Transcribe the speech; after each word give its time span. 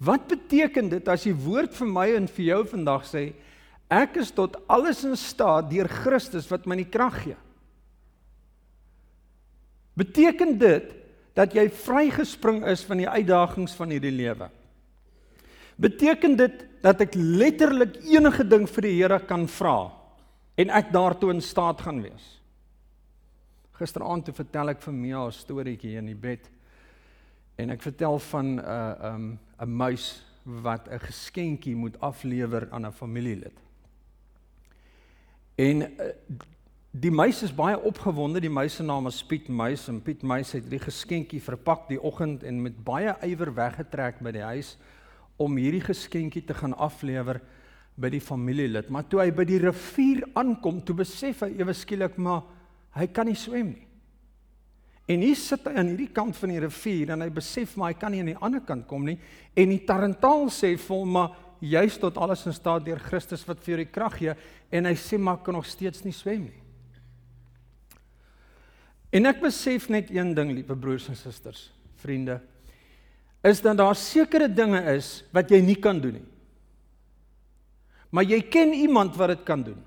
Wat 0.00 0.24
beteken 0.30 0.88
dit 0.88 1.08
as 1.12 1.26
die 1.28 1.36
woord 1.36 1.74
vir 1.76 1.88
my 1.92 2.06
en 2.16 2.28
vir 2.32 2.46
jou 2.46 2.60
vandag 2.72 3.04
sê 3.08 3.24
ek 3.90 4.20
is 4.22 4.30
tot 4.32 4.54
alles 4.70 5.02
in 5.04 5.16
staat 5.18 5.68
deur 5.68 5.90
Christus 5.90 6.48
wat 6.48 6.64
my 6.70 6.78
die 6.78 6.88
krag 6.88 7.18
gee? 7.24 7.36
Beteken 10.00 10.56
dit 10.60 10.94
dat 11.36 11.52
jy 11.54 11.66
vrygespring 11.68 12.62
is 12.70 12.84
van 12.86 13.02
die 13.02 13.10
uitdagings 13.10 13.74
van 13.76 13.92
hierdie 13.92 14.14
lewe? 14.14 14.48
Beteken 15.80 16.36
dit 16.38 16.64
dat 16.80 17.02
ek 17.04 17.18
letterlik 17.18 17.98
enige 18.08 18.46
ding 18.48 18.64
vir 18.70 18.88
die 18.88 18.96
Here 18.96 19.20
kan 19.28 19.44
vra 19.50 19.90
en 20.60 20.72
ek 20.76 20.94
daartoe 20.94 21.34
in 21.34 21.44
staat 21.44 21.82
gaan 21.84 22.00
wees? 22.04 22.24
Gisteraand 23.76 24.24
toe 24.28 24.36
vertel 24.36 24.72
ek 24.72 24.80
vir 24.84 24.96
Mia 24.96 25.26
'n 25.26 25.32
storieetjie 25.32 25.96
in 25.98 26.06
die 26.06 26.16
bed. 26.16 26.48
En 27.56 27.70
ek 27.70 27.82
vertel 27.82 28.18
van 28.18 28.46
'n 28.56 28.58
uh, 28.60 29.12
um 29.12 29.38
'n 29.60 29.68
muis 29.68 30.24
wat 30.42 30.88
'n 30.88 30.98
geskenkie 30.98 31.76
moet 31.76 32.00
aflewer 32.00 32.68
aan 32.70 32.86
'n 32.86 32.92
familielid. 32.92 33.56
En 35.54 35.82
uh, 35.82 35.88
die 36.90 37.10
muis 37.10 37.42
is 37.42 37.54
baie 37.54 37.80
opgewonde. 37.80 38.40
Die 38.40 38.50
muis 38.50 38.74
se 38.74 38.82
naam 38.82 39.06
is 39.06 39.24
Piet 39.24 39.48
Muis 39.48 39.88
en 39.88 40.02
Piet 40.02 40.22
Muis 40.22 40.52
het 40.52 40.70
die 40.70 40.78
geskenkie 40.78 41.42
verpak 41.42 41.88
die 41.88 42.00
oggend 42.02 42.42
en 42.42 42.62
met 42.62 42.84
baie 42.84 43.14
ywer 43.22 43.54
weggetrek 43.54 44.20
by 44.20 44.32
die 44.32 44.46
huis 44.46 44.76
om 45.36 45.56
hierdie 45.56 45.84
geskenkie 45.84 46.44
te 46.44 46.54
gaan 46.54 46.74
aflewer 46.74 47.40
by 47.94 48.08
die 48.08 48.20
familielid. 48.20 48.88
Maar 48.88 49.06
toe 49.08 49.20
hy 49.20 49.30
by 49.30 49.44
die 49.44 49.60
rivier 49.60 50.24
aankom, 50.34 50.80
toe 50.84 50.96
besef 50.96 51.44
hy 51.44 51.52
ewe 51.60 51.74
skielik 51.76 52.16
maar 52.16 52.42
hy 52.96 53.06
kan 53.06 53.26
nie 53.26 53.36
swem 53.38 53.74
nie. 53.74 53.89
En 55.10 55.24
hier 55.24 55.38
sit 55.38 55.64
hy 55.66 55.74
aan 55.80 55.90
hierdie 55.90 56.12
kant 56.14 56.36
van 56.38 56.52
die 56.52 56.62
rivier 56.62 57.14
en 57.14 57.24
hy 57.24 57.30
besef 57.34 57.74
maar 57.76 57.90
hy 57.90 57.98
kan 57.98 58.14
nie 58.14 58.22
aan 58.22 58.32
die 58.32 58.42
ander 58.46 58.62
kant 58.62 58.86
kom 58.90 59.08
nie 59.08 59.16
en 59.58 59.72
die 59.72 59.82
tarantaal 59.86 60.46
sê 60.54 60.76
vir 60.78 61.00
hom 61.00 61.16
maar 61.16 61.32
jy's 61.60 61.98
tot 62.00 62.18
alles 62.20 62.46
in 62.48 62.54
staat 62.56 62.86
deur 62.86 63.00
Christus 63.02 63.42
wat 63.48 63.60
vir 63.64 63.74
jou 63.74 63.80
die 63.82 63.92
krag 63.92 64.16
gee 64.20 64.36
en 64.70 64.88
hy 64.88 64.94
sê 64.96 65.18
maar 65.18 65.42
kan 65.44 65.58
nog 65.58 65.66
steeds 65.68 66.04
nie 66.06 66.14
swem 66.16 66.46
nie. 66.46 66.60
En 69.10 69.26
ek 69.26 69.42
besef 69.42 69.88
net 69.90 70.12
een 70.14 70.30
ding 70.36 70.52
liewe 70.54 70.76
broers 70.78 71.08
en 71.10 71.18
susters, 71.18 71.66
vriende, 71.98 72.38
is 73.42 73.60
dat 73.64 73.78
daar 73.80 73.98
sekere 73.98 74.46
dinge 74.46 74.80
is 74.94 75.24
wat 75.34 75.50
jy 75.50 75.58
nie 75.64 75.78
kan 75.82 75.98
doen 76.00 76.20
nie. 76.20 76.28
Maar 78.14 78.26
jy 78.30 78.40
ken 78.50 78.74
iemand 78.74 79.16
wat 79.18 79.34
dit 79.34 79.42
kan 79.46 79.62
doen. 79.66 79.80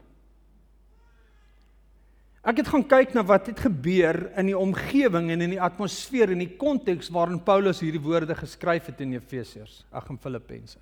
Ek 2.43 2.59
het 2.59 2.67
gaan 2.67 2.83
kyk 2.83 3.13
na 3.15 3.23
wat 3.23 3.45
het 3.47 3.61
gebeur 3.63 4.17
in 4.35 4.49
die 4.49 4.57
omgewing 4.57 5.29
en 5.31 5.45
in 5.45 5.53
die 5.55 5.61
atmosfeer 5.63 6.33
en 6.33 6.41
die 6.43 6.57
konteks 6.59 7.07
waarin 7.15 7.39
Paulus 7.39 7.79
hierdie 7.79 8.01
woorde 8.03 8.35
geskryf 8.35 8.89
het 8.91 8.99
in 9.05 9.13
Efesiërs, 9.15 9.85
ag 9.95 10.09
in 10.11 10.19
Filippense. 10.19 10.81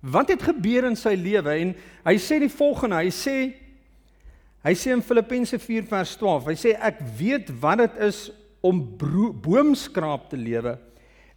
Wat 0.00 0.32
het 0.32 0.40
gebeur 0.40 0.88
in 0.88 0.96
sy 0.96 1.12
lewe 1.20 1.58
en 1.60 1.74
hy 2.06 2.16
sê 2.16 2.38
die 2.40 2.52
volgende, 2.52 3.02
hy 3.02 3.12
sê 3.12 3.36
hy 4.64 4.72
sê 4.76 4.94
in 4.96 5.04
Filippense 5.04 5.56
4 5.60 5.84
vers 5.88 6.16
12, 6.20 6.48
hy 6.48 6.56
sê 6.56 6.72
ek 6.88 7.04
weet 7.16 7.52
wat 7.60 7.84
dit 7.84 8.00
is 8.08 8.26
om 8.64 8.80
boomskraap 9.44 10.28
te 10.32 10.40
lewe 10.40 10.74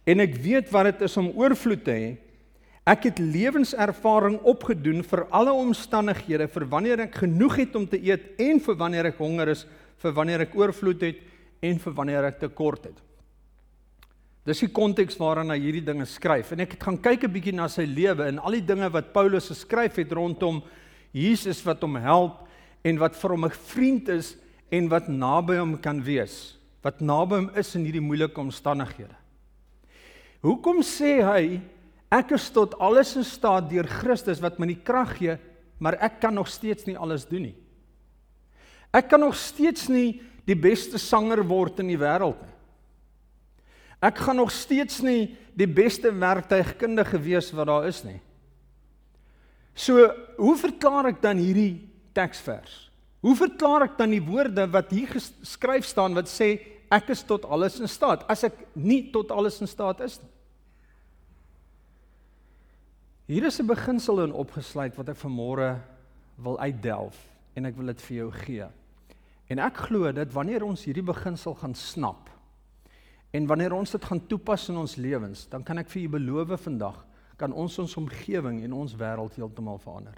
en 0.08 0.20
ek 0.20 0.36
weet 0.44 0.72
wat 0.72 0.90
dit 0.90 1.04
is 1.06 1.16
om 1.20 1.30
oorvloed 1.32 1.84
te 1.84 1.92
hê 1.92 2.10
Ek 2.84 3.06
het 3.08 3.18
lewenservaring 3.18 4.42
opgedoen 4.44 5.00
vir 5.08 5.22
alle 5.32 5.52
omstandighede 5.56 6.50
vir 6.52 6.66
wanneer 6.68 7.06
ek 7.06 7.22
genoeg 7.22 7.56
het 7.62 7.76
om 7.78 7.86
te 7.88 7.96
eet 7.96 8.34
en 8.44 8.60
vir 8.60 8.76
wanneer 8.76 9.08
ek 9.08 9.22
honger 9.22 9.54
is, 9.54 9.64
vir 10.04 10.12
wanneer 10.12 10.44
ek 10.44 10.56
oorvloed 10.58 11.06
het 11.06 11.22
en 11.64 11.80
vir 11.80 11.96
wanneer 11.96 12.28
ek 12.28 12.42
tekort 12.42 12.90
het. 12.90 12.98
Dis 14.44 14.60
die 14.60 14.68
konteks 14.68 15.16
waarin 15.16 15.48
hy 15.48 15.56
hierdie 15.62 15.86
dinge 15.86 16.04
skryf 16.04 16.52
en 16.52 16.60
ek 16.66 16.76
het 16.76 16.84
gaan 16.84 17.00
kyk 17.00 17.24
'n 17.24 17.32
bietjie 17.32 17.56
na 17.56 17.68
sy 17.68 17.86
lewe 17.88 18.28
en 18.28 18.38
al 18.38 18.60
die 18.60 18.66
dinge 18.66 18.92
wat 18.92 19.14
Paulus 19.14 19.48
geskryf 19.48 19.96
het 19.96 20.12
rondom 20.12 20.62
Jesus 21.12 21.64
wat 21.64 21.80
hom 21.80 21.96
help 21.96 22.44
en 22.84 22.98
wat 22.98 23.16
vir 23.16 23.30
hom 23.30 23.44
'n 23.46 23.50
vriend 23.72 24.08
is 24.08 24.36
en 24.70 24.88
wat 24.88 25.08
naby 25.08 25.56
hom 25.56 25.78
kan 25.80 26.02
wees, 26.04 26.58
wat 26.82 27.00
naby 27.00 27.36
hom 27.36 27.50
is 27.56 27.74
in 27.76 27.84
hierdie 27.84 28.04
moeilike 28.04 28.40
omstandighede. 28.40 29.16
Hoekom 30.42 30.82
sê 30.82 31.24
hy 31.24 31.60
Ek 32.12 32.34
is 32.36 32.50
tot 32.54 32.76
alles 32.82 33.14
in 33.18 33.26
staat 33.26 33.68
deur 33.70 33.88
Christus 33.88 34.42
wat 34.42 34.58
my 34.60 34.68
die 34.70 34.80
krag 34.84 35.16
gee, 35.18 35.38
maar 35.82 35.96
ek 36.02 36.20
kan 36.22 36.34
nog 36.36 36.48
steeds 36.50 36.86
nie 36.88 36.98
alles 36.98 37.26
doen 37.28 37.48
nie. 37.50 37.56
Ek 38.94 39.08
kan 39.10 39.24
nog 39.24 39.34
steeds 39.38 39.88
nie 39.90 40.20
die 40.46 40.58
beste 40.58 41.00
sanger 41.02 41.42
word 41.48 41.80
in 41.82 41.90
die 41.90 41.98
wêreld 41.98 42.38
nie. 42.44 42.52
Ek 44.04 44.20
gaan 44.20 44.36
nog 44.36 44.52
steeds 44.52 45.00
nie 45.02 45.32
die 45.56 45.68
beste 45.70 46.10
werktuigkundige 46.12 47.18
wees 47.24 47.48
wat 47.56 47.70
daar 47.70 47.86
is 47.88 48.02
nie. 48.04 48.18
So, 49.74 50.04
hoe 50.36 50.54
verklaar 50.60 51.08
ek 51.10 51.22
dan 51.22 51.40
hierdie 51.40 51.88
teksvers? 52.14 52.84
Hoe 53.24 53.34
verklaar 53.38 53.88
ek 53.88 53.96
dan 53.98 54.12
die 54.12 54.22
woorde 54.22 54.66
wat 54.70 54.92
hier 54.92 55.08
geskryf 55.08 55.88
staan 55.88 56.14
wat 56.14 56.28
sê 56.30 56.52
ek 56.92 57.08
is 57.14 57.24
tot 57.26 57.46
alles 57.48 57.80
in 57.80 57.90
staat 57.90 58.26
as 58.30 58.44
ek 58.46 58.60
nie 58.76 59.06
tot 59.14 59.32
alles 59.34 59.56
in 59.64 59.70
staat 59.70 60.04
is 60.04 60.20
nie? 60.20 60.33
Hier 63.24 63.44
is 63.44 63.58
'n 63.58 63.66
beginsel 63.66 64.20
in 64.22 64.32
opgesluit 64.32 64.96
wat 64.96 65.08
ek 65.08 65.16
vanmôre 65.16 65.80
wil 66.36 66.58
uitdelf 66.60 67.16
en 67.56 67.64
ek 67.64 67.76
wil 67.76 67.86
dit 67.86 68.02
vir 68.02 68.16
jou 68.16 68.30
gee. 68.32 68.66
En 69.48 69.58
ek 69.58 69.76
glo 69.76 70.12
dat 70.12 70.32
wanneer 70.32 70.62
ons 70.62 70.84
hierdie 70.84 71.02
beginsel 71.02 71.54
gaan 71.54 71.74
snap 71.74 72.28
en 73.32 73.46
wanneer 73.46 73.72
ons 73.72 73.90
dit 73.90 74.04
gaan 74.04 74.26
toepas 74.26 74.68
in 74.68 74.76
ons 74.76 74.96
lewens, 74.96 75.48
dan 75.48 75.62
kan 75.62 75.78
ek 75.78 75.88
vir 75.88 76.02
u 76.02 76.08
beloof 76.08 76.60
vandag 76.60 77.06
kan 77.36 77.52
ons 77.52 77.78
ons 77.78 77.96
omgewing 77.96 78.62
en 78.62 78.72
ons 78.72 78.94
wêreld 78.94 79.34
heeltemal 79.36 79.78
verander. 79.78 80.14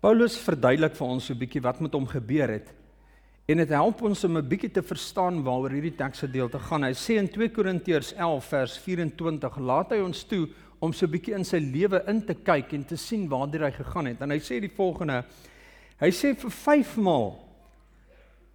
Paulus 0.00 0.38
verduidelik 0.38 0.96
vir 0.96 1.06
ons 1.06 1.26
so 1.26 1.34
'n 1.34 1.38
bietjie 1.38 1.62
wat 1.62 1.80
met 1.80 1.92
hom 1.92 2.06
gebeur 2.06 2.48
het 2.48 2.72
en 3.48 3.56
dit 3.56 3.68
help 3.68 4.02
ons 4.02 4.24
om 4.24 4.36
'n 4.38 4.48
bietjie 4.48 4.72
te 4.72 4.82
verstaan 4.82 5.42
waaroor 5.42 5.70
hierdie 5.70 5.96
teksgedeelte 5.96 6.58
gaan. 6.58 6.84
Hy 6.84 6.94
sê 6.94 7.18
in 7.18 7.28
2 7.28 7.50
Korintiërs 7.50 8.14
11 8.14 8.44
vers 8.44 8.78
24 8.78 9.58
laat 9.58 9.90
hy 9.90 10.00
ons 10.00 10.24
toe 10.24 10.48
om 10.82 10.92
so 10.92 11.06
'n 11.06 11.10
bietjie 11.10 11.34
in 11.34 11.44
sy 11.44 11.58
lewe 11.58 12.02
in 12.10 12.24
te 12.26 12.34
kyk 12.34 12.72
en 12.74 12.84
te 12.84 12.96
sien 12.96 13.28
waartoe 13.28 13.64
hy 13.64 13.70
gegaan 13.70 14.06
het. 14.06 14.20
En 14.20 14.30
hy 14.30 14.38
sê 14.38 14.60
die 14.60 14.74
volgende: 14.76 15.24
Hy 16.00 16.10
sê 16.10 16.34
vir 16.34 16.50
5 16.50 16.96
maal 16.96 17.38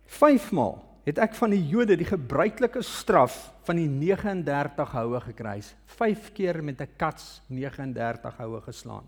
5 0.08 0.52
maal 0.52 0.84
het 1.08 1.20
ek 1.24 1.36
van 1.40 1.54
die 1.56 1.64
Jode 1.70 1.96
die 1.96 2.08
gebruikelike 2.08 2.82
straf 2.84 3.54
van 3.68 3.80
die 3.80 3.88
39 3.88 4.92
houe 4.92 5.22
gekry. 5.24 5.62
5 6.00 6.34
keer 6.34 6.64
met 6.64 6.82
'n 6.82 6.90
kats 6.98 7.42
39 7.48 8.38
houe 8.38 8.62
geslaan. 8.62 9.04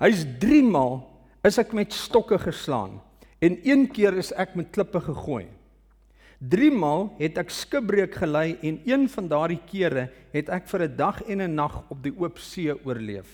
Hy's 0.00 0.24
3 0.38 0.62
maal 0.62 1.04
is 1.44 1.58
ek 1.58 1.72
met 1.72 1.92
stokke 1.92 2.38
geslaan 2.38 3.00
en 3.40 3.58
een 3.64 3.90
keer 3.90 4.16
is 4.16 4.32
ek 4.32 4.54
met 4.54 4.70
klippe 4.70 5.00
gegooi. 5.00 5.46
3 6.38 6.70
maal 6.70 7.08
het 7.18 7.38
ek 7.40 7.50
skipbreek 7.50 8.14
gelei 8.14 8.54
en 8.62 8.78
een 8.86 9.08
van 9.10 9.26
daardie 9.28 9.58
kere 9.66 10.06
het 10.30 10.48
ek 10.54 10.68
vir 10.70 10.82
'n 10.86 10.96
dag 10.96 11.22
en 11.26 11.42
'n 11.42 11.54
nag 11.54 11.82
op 11.90 12.02
die 12.02 12.14
oop 12.14 12.38
see 12.38 12.70
oorleef. 12.86 13.26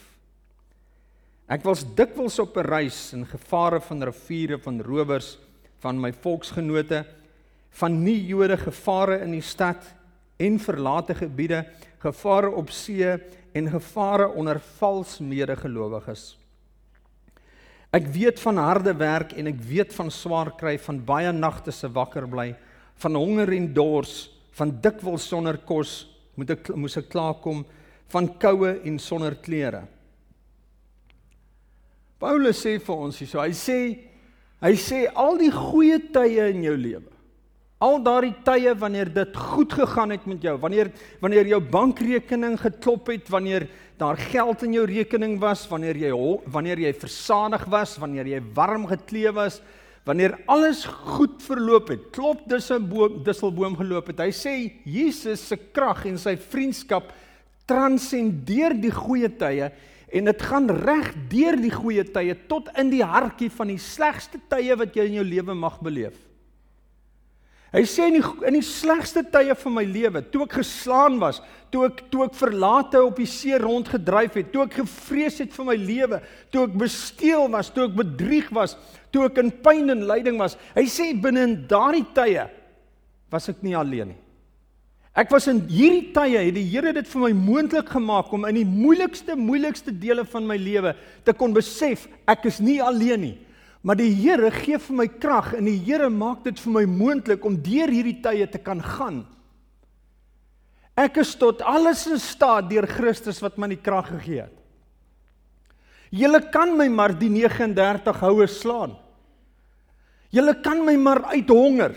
Ek 1.46 1.62
was 1.62 1.84
dikwels 1.84 2.38
op 2.38 2.56
'n 2.56 2.64
reis 2.64 3.12
in 3.12 3.26
gevare 3.26 3.80
van 3.80 4.02
riviere 4.02 4.58
van 4.58 4.80
rowers 4.80 5.38
van 5.78 6.00
my 6.00 6.12
volksgenote 6.12 7.04
van 7.70 8.02
nie 8.02 8.26
Jode 8.26 8.56
gevare 8.56 9.20
in 9.20 9.32
die 9.32 9.42
stad 9.42 9.94
en 10.36 10.58
verlate 10.58 11.14
gebiede, 11.14 11.66
gevare 11.98 12.50
op 12.50 12.70
see 12.70 13.18
en 13.52 13.70
gevare 13.70 14.28
onder 14.28 14.60
vals 14.78 15.18
medegelowiges. 15.18 16.38
Ek 17.90 18.06
weet 18.06 18.40
van 18.40 18.56
harde 18.56 18.94
werk 18.94 19.32
en 19.32 19.46
ek 19.46 19.60
weet 19.60 19.94
van 19.94 20.10
swaar 20.10 20.56
kry 20.56 20.78
van 20.78 21.04
baie 21.04 21.32
nagte 21.32 21.70
se 21.70 21.88
wakker 21.88 22.26
bly 22.28 22.54
van 23.04 23.18
honger 23.20 23.52
en 23.56 23.68
dors, 23.76 24.14
van 24.56 24.72
dikwels 24.82 25.26
sonder 25.28 25.58
kos, 25.66 26.04
moet 26.38 26.54
ek 26.56 26.70
moes 26.78 26.96
ek 26.98 27.10
klaarkom 27.12 27.64
van 28.14 28.28
koue 28.40 28.76
en 28.86 28.98
sonder 29.02 29.36
klere. 29.42 29.84
Paulus 32.22 32.62
sê 32.62 32.78
vir 32.80 33.06
ons 33.06 33.18
hierso, 33.20 33.42
hy 33.42 33.52
sê 33.56 33.78
hy 34.64 34.72
sê 34.80 35.02
al 35.20 35.36
die 35.36 35.50
goeie 35.52 35.98
tye 36.14 36.46
in 36.54 36.62
jou 36.64 36.76
lewe. 36.80 37.10
Al 37.84 37.98
daardie 38.00 38.32
tye 38.46 38.72
wanneer 38.80 39.10
dit 39.12 39.34
goed 39.36 39.74
gegaan 39.76 40.14
het 40.14 40.24
met 40.30 40.44
jou, 40.46 40.54
wanneer 40.62 40.88
wanneer 41.20 41.50
jou 41.50 41.60
bankrekening 41.60 42.56
geklop 42.62 43.10
het, 43.12 43.28
wanneer 43.28 43.66
daar 44.00 44.16
geld 44.16 44.64
in 44.64 44.78
jou 44.78 44.86
rekening 44.88 45.36
was, 45.42 45.66
wanneer 45.68 45.98
jy 46.00 46.12
wanneer 46.50 46.80
jy 46.86 46.94
versadig 46.96 47.66
was, 47.70 47.98
wanneer 48.00 48.30
jy 48.30 48.40
warm 48.56 48.86
geklee 48.88 49.34
was, 49.36 49.60
wanneer 50.04 50.36
alles 50.46 50.84
goed 50.84 51.40
verloop 51.42 51.88
het, 51.88 52.10
klop 52.12 52.44
dis 52.48 52.70
'n 52.70 52.88
boom, 52.88 53.22
disselboom 53.24 53.76
geloop 53.76 54.06
het. 54.06 54.20
Hy 54.20 54.32
sê 54.32 54.72
Jesus 54.84 55.48
se 55.48 55.56
krag 55.56 56.06
en 56.06 56.18
sy 56.18 56.36
vriendskap 56.36 57.12
transcendeer 57.66 58.74
die 58.80 58.92
goeie 58.92 59.28
tye 59.28 59.72
en 60.12 60.24
dit 60.24 60.42
gaan 60.42 60.68
reg 60.70 61.14
deur 61.30 61.56
die 61.56 61.72
goeie 61.72 62.04
tye 62.04 62.36
tot 62.46 62.68
in 62.78 62.90
die 62.90 63.02
hartjie 63.02 63.50
van 63.50 63.68
die 63.68 63.78
slegste 63.78 64.38
tye 64.48 64.76
wat 64.76 64.94
jy 64.94 65.08
in 65.08 65.14
jou 65.14 65.24
lewe 65.24 65.54
mag 65.54 65.80
beleef. 65.80 66.14
Hy 67.74 67.82
sê 67.90 68.06
in 68.06 68.20
die 68.20 68.46
in 68.46 68.54
die 68.54 68.62
slegste 68.62 69.24
tye 69.26 69.54
van 69.58 69.74
my 69.74 69.82
lewe, 69.82 70.20
toe 70.30 70.44
ek 70.44 70.60
geslaan 70.60 71.16
was, 71.18 71.40
toe 71.74 71.88
ek 71.88 72.04
toe 72.12 72.22
ek 72.28 72.36
verlate 72.38 73.00
op 73.02 73.18
die 73.18 73.26
see 73.26 73.56
rondgedryf 73.58 74.36
het, 74.38 74.52
toe 74.52 74.62
ek 74.62 74.76
gevrees 74.78 75.40
het 75.42 75.50
vir 75.56 75.66
my 75.66 75.74
lewe, 75.80 76.20
toe 76.54 76.68
ek 76.68 76.76
besteel 76.78 77.48
was, 77.50 77.72
toe 77.74 77.88
ek 77.88 77.96
bedrieg 77.98 78.52
was, 78.54 78.76
toe 79.10 79.26
ek 79.26 79.40
in 79.42 79.50
pyn 79.64 79.90
en 79.90 80.06
lyding 80.06 80.38
was. 80.38 80.54
Hy 80.76 80.86
sê 80.86 81.08
binne 81.18 81.48
in 81.48 81.56
daardie 81.70 82.06
tye 82.14 82.46
was 83.34 83.50
ek 83.50 83.64
nie 83.66 83.74
alleen 83.74 84.12
nie. 84.12 84.20
Ek 85.14 85.30
was 85.30 85.46
in 85.50 85.60
hierdie 85.70 86.12
tye 86.14 86.40
het 86.46 86.54
die 86.54 86.66
Here 86.66 86.92
dit 86.94 87.06
vir 87.06 87.22
my 87.22 87.32
moontlik 87.38 87.90
gemaak 87.90 88.32
om 88.34 88.46
in 88.48 88.56
die 88.58 88.66
moeilikste 88.66 89.34
moeilikste 89.38 89.94
dele 89.94 90.24
van 90.26 90.46
my 90.46 90.56
lewe 90.58 90.94
te 91.26 91.34
kon 91.34 91.54
besef 91.54 92.08
ek 92.30 92.46
is 92.50 92.62
nie 92.62 92.80
alleen 92.82 93.22
nie. 93.22 93.36
Maar 93.84 93.98
die 94.00 94.12
Here 94.16 94.48
gee 94.54 94.78
vir 94.80 94.96
my 94.96 95.06
krag 95.20 95.52
en 95.58 95.68
die 95.68 95.76
Here 95.84 96.08
maak 96.08 96.44
dit 96.46 96.58
vir 96.64 96.72
my 96.72 96.84
moontlik 96.88 97.44
om 97.44 97.58
deur 97.60 97.92
hierdie 97.92 98.16
tye 98.24 98.46
te 98.48 98.60
kan 98.64 98.80
gaan. 98.80 99.22
Ek 100.96 101.18
is 101.20 101.34
tot 101.36 101.60
alles 101.66 102.06
in 102.08 102.20
staat 102.22 102.70
deur 102.70 102.86
Christus 102.88 103.42
wat 103.44 103.58
my 103.60 103.68
die 103.74 103.80
krag 103.82 104.08
gegee 104.14 104.46
het. 104.46 104.60
Julle 106.14 106.40
kan 106.54 106.76
my 106.78 106.86
maar 106.88 107.12
die 107.18 107.28
39 107.32 108.20
houe 108.22 108.46
slaan. 108.48 108.94
Julle 110.34 110.54
kan 110.62 110.80
my 110.86 110.94
maar 110.98 111.24
uithonger. 111.34 111.96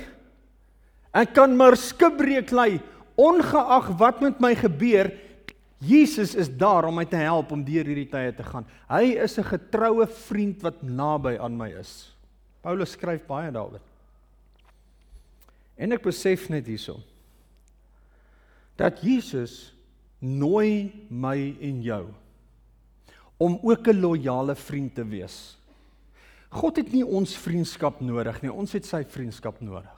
Ek 1.14 1.36
kan 1.38 1.54
maar 1.58 1.78
skibreek 1.78 2.52
lê 2.52 2.80
ongeag 3.18 3.94
wat 3.98 4.20
met 4.22 4.42
my 4.42 4.52
gebeur. 4.58 5.10
Jesus 5.78 6.34
is 6.36 6.50
daar 6.50 6.88
om 6.90 6.96
my 6.98 7.06
te 7.06 7.20
help 7.22 7.52
om 7.54 7.64
deur 7.64 7.86
hierdie 7.86 8.10
tye 8.10 8.32
te 8.34 8.44
gaan. 8.44 8.66
Hy 8.90 9.14
is 9.22 9.38
'n 9.38 9.44
getroue 9.44 10.08
vriend 10.08 10.62
wat 10.62 10.82
naby 10.82 11.38
aan 11.38 11.58
my 11.58 11.70
is. 11.70 12.16
Paulus 12.62 12.92
skryf 12.92 13.28
baie 13.28 13.52
daaroor. 13.52 13.82
En 15.78 15.92
ek 15.92 16.02
besef 16.02 16.50
net 16.50 16.66
hierso 16.66 17.00
dat 18.76 19.02
Jesus 19.02 19.74
nooi 20.20 20.92
my 21.10 21.58
en 21.62 21.82
jou 21.82 22.06
om 23.38 23.60
ook 23.62 23.88
'n 23.88 24.02
loyale 24.02 24.56
vriend 24.56 24.96
te 24.96 25.06
wees. 25.06 25.58
God 26.50 26.78
het 26.78 26.92
nie 26.92 27.06
ons 27.06 27.38
vriendskap 27.38 28.02
nodig 28.02 28.42
nie, 28.42 28.52
ons 28.52 28.72
het 28.72 28.86
sy 28.86 29.04
vriendskap 29.04 29.62
nodig. 29.62 29.97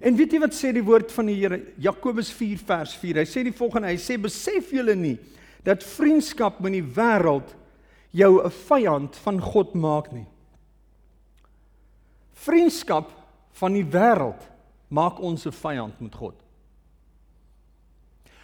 En 0.00 0.16
weet 0.16 0.32
jy 0.32 0.40
wat 0.42 0.54
sê 0.56 0.72
die 0.72 0.84
woord 0.84 1.12
van 1.12 1.26
die 1.26 1.36
Here? 1.36 1.60
Jakobus 1.82 2.32
4 2.32 2.58
vers 2.66 2.94
4. 2.96 3.22
Hy 3.22 3.26
sê 3.28 3.42
die 3.44 3.54
volgende, 3.54 3.90
hy 3.92 3.98
sê 4.00 4.18
besef 4.20 4.72
julle 4.72 4.96
nie 4.98 5.18
dat 5.62 5.84
vriendskap 5.86 6.58
met 6.60 6.74
die 6.74 6.82
wêreld 6.82 7.54
jou 8.10 8.42
'n 8.42 8.50
vyand 8.50 9.16
van 9.16 9.40
God 9.40 9.74
maak 9.74 10.12
nie. 10.12 10.26
Vriendskap 12.32 13.12
van 13.52 13.72
die 13.72 13.84
wêreld 13.84 14.42
maak 14.88 15.20
ons 15.20 15.46
'n 15.46 15.52
vyand 15.52 16.00
met 16.00 16.14
God. 16.14 16.34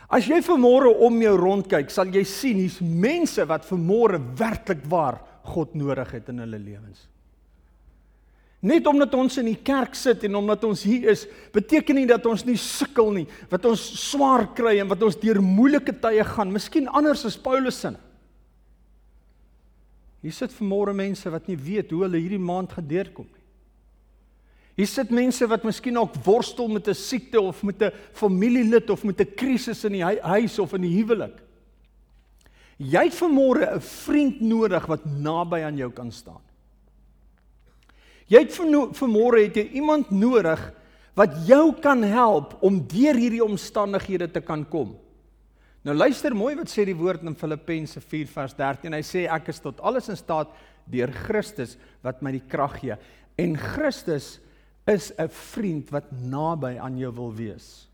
As 0.09 0.25
jy 0.25 0.41
vanmôre 0.41 0.89
om 1.05 1.21
jou 1.21 1.37
rondkyk, 1.37 1.91
sal 1.91 2.07
jy 2.07 2.25
sien 2.25 2.57
hier's 2.57 2.81
mense 2.81 3.45
wat 3.45 3.67
vanmôre 3.69 4.19
werklik 4.39 4.87
waar 4.89 5.21
God 5.43 5.75
nodig 5.75 6.11
het 6.11 6.29
in 6.29 6.39
hulle 6.39 6.59
lewens. 6.59 7.09
Net 8.61 8.87
omdat 8.91 9.13
ons 9.15 9.37
in 9.39 9.47
die 9.53 9.61
kerk 9.63 9.95
sit 9.95 10.25
en 10.27 10.35
omdat 10.41 10.65
ons 10.67 10.83
hier 10.83 11.13
is, 11.13 11.29
beteken 11.55 11.95
nie 11.95 12.09
dat 12.11 12.25
ons 12.27 12.43
nie 12.47 12.57
sukkel 12.59 13.13
nie, 13.15 13.27
wat 13.53 13.65
ons 13.71 13.85
swaar 14.11 14.49
kry 14.59 14.81
en 14.83 14.91
wat 14.91 15.03
ons 15.07 15.19
deur 15.21 15.39
moeilike 15.43 15.95
tye 16.03 16.25
gaan, 16.27 16.51
miskien 16.51 16.91
anders 16.91 17.23
as 17.29 17.39
Paulus 17.39 17.79
se. 17.85 17.93
Hier 20.27 20.35
sit 20.35 20.51
vanmôre 20.57 20.91
mense 20.99 21.31
wat 21.31 21.47
nie 21.47 21.57
weet 21.57 21.93
hoe 21.95 22.03
hulle 22.03 22.19
hierdie 22.19 22.43
maand 22.43 22.75
gaan 22.75 22.89
deurkom 22.91 23.29
nie. 23.29 23.45
Hier 24.79 24.91
sit 24.91 25.11
mense 25.15 25.47
wat 25.51 25.65
miskien 25.67 25.99
ook 25.99 26.19
worstel 26.27 26.69
met 26.71 26.89
'n 26.89 26.95
siekte 26.95 27.41
of 27.41 27.63
met 27.63 27.83
'n 27.83 27.93
familielid 28.13 28.91
of 28.91 29.05
met 29.05 29.21
'n 29.21 29.35
krisis 29.35 29.85
in 29.85 29.93
die 29.93 30.05
huis 30.05 30.59
of 30.59 30.75
in 30.75 30.83
die 30.83 30.97
huwelik. 30.99 31.39
Jy 32.79 33.05
het 33.05 33.15
vanmôre 33.15 33.75
'n 33.75 33.81
vriend 33.81 34.41
nodig 34.41 34.87
wat 34.87 35.05
naby 35.05 35.63
aan 35.63 35.77
jou 35.77 35.91
kan 35.91 36.13
staan. 36.13 36.48
Jy 38.29 38.45
het 38.45 38.57
vanmôre 38.99 39.43
het 39.47 39.57
jy 39.57 39.65
iemand 39.81 40.11
nodig 40.13 40.61
wat 41.19 41.35
jou 41.49 41.73
kan 41.83 42.03
help 42.05 42.59
om 42.63 42.79
deur 42.87 43.17
hierdie 43.17 43.45
omstandighede 43.45 44.29
te 44.31 44.43
kan 44.45 44.63
kom. 44.69 44.93
Nou 45.87 45.95
luister 45.97 46.35
mooi 46.37 46.53
wat 46.59 46.69
sê 46.71 46.85
die 46.85 46.97
woord 46.97 47.25
in 47.27 47.37
Filippense 47.39 48.01
4 48.05 48.29
vers 48.29 48.55
13. 48.59 48.93
Hy 48.93 49.05
sê 49.07 49.25
ek 49.33 49.49
is 49.55 49.63
tot 49.65 49.81
alles 49.81 50.11
in 50.13 50.19
staat 50.19 50.53
deur 50.91 51.13
Christus 51.25 51.77
wat 52.05 52.21
my 52.23 52.35
die 52.37 52.45
krag 52.45 52.77
gee. 52.83 52.99
En 53.39 53.57
Christus 53.57 54.39
is 54.87 55.13
'n 55.19 55.29
vriend 55.29 55.91
wat 55.91 56.11
naby 56.13 56.79
aan 56.79 56.99
jou 56.99 57.13
wil 57.13 57.33
wees. 57.35 57.88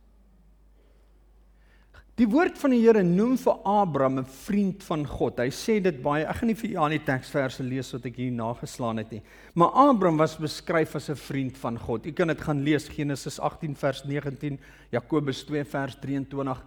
Die 2.15 2.29
woord 2.31 2.61
van 2.63 2.71
die 2.71 2.79
Here 2.79 3.01
noem 3.03 3.33
vir 3.43 3.57
Abraham 3.67 4.21
'n 4.21 4.25
vriend 4.47 4.85
van 4.87 5.03
God. 5.05 5.41
Hy 5.41 5.51
sê 5.51 5.83
dit 5.83 5.97
baie. 6.01 6.23
Ek 6.23 6.37
gaan 6.37 6.47
nie 6.47 6.55
vir 6.55 6.71
julle 6.71 6.85
aan 6.85 6.91
die 6.95 7.03
teksverse 7.03 7.63
lees 7.65 7.93
wat 7.93 8.07
ek 8.07 8.17
hier 8.17 8.31
nageslaan 8.31 8.99
het 8.99 9.11
nie. 9.11 9.23
Maar 9.55 9.71
Abraham 9.75 10.19
was 10.19 10.37
beskryf 10.37 10.95
as 10.95 11.11
'n 11.11 11.17
vriend 11.17 11.59
van 11.59 11.77
God. 11.77 12.07
U 12.07 12.13
kan 12.13 12.29
dit 12.29 12.41
gaan 12.41 12.63
lees 12.63 12.89
Genesis 12.89 13.41
18 13.41 13.75
vers 13.75 14.05
19, 14.05 14.61
Jakobus 14.93 15.43
2 15.43 15.65
vers 15.65 15.97
23. 15.97 16.63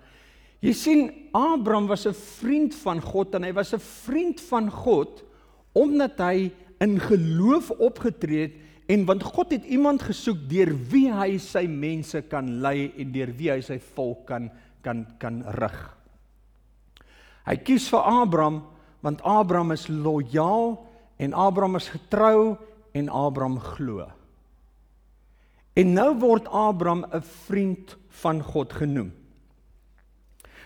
Jy 0.59 0.73
sien 0.73 1.11
Abraham 1.31 1.87
was 1.87 2.05
'n 2.05 2.13
vriend 2.13 2.75
van 2.75 3.01
God 3.01 3.35
en 3.35 3.43
hy 3.43 3.53
was 3.53 3.73
'n 3.73 3.79
vriend 3.79 4.41
van 4.41 4.69
God 4.69 5.23
omdat 5.73 6.17
hy 6.17 6.51
in 6.81 6.99
geloof 6.99 7.71
opgetree 7.71 8.41
het 8.41 8.53
en 8.87 9.05
want 9.05 9.23
God 9.23 9.51
het 9.51 9.65
iemand 9.65 10.01
gesoek 10.01 10.49
deur 10.49 10.75
wie 10.89 11.11
hy 11.11 11.37
sy 11.37 11.67
mense 11.67 12.21
kan 12.21 12.61
lei 12.61 12.91
en 12.97 13.11
deur 13.11 13.31
wie 13.37 13.49
hy 13.51 13.61
sy 13.61 13.79
volk 13.79 14.27
kan 14.27 14.51
kan 14.81 15.05
kan 15.19 15.43
rig. 15.57 15.77
Hy 17.47 17.55
kies 17.63 17.87
vir 17.89 18.03
Abraham 18.03 18.63
want 19.05 19.21
Abraham 19.23 19.71
is 19.71 19.87
lojaal 19.87 20.75
en 21.17 21.33
Abraham 21.33 21.77
is 21.79 21.89
getrou 21.89 22.57
en 22.91 23.09
Abraham 23.09 23.59
glo. 23.59 24.07
En 25.77 25.93
nou 25.93 26.11
word 26.19 26.47
Abraham 26.47 27.05
'n 27.13 27.21
vriend 27.21 27.95
van 28.09 28.41
God 28.43 28.73
genoem. 28.73 29.13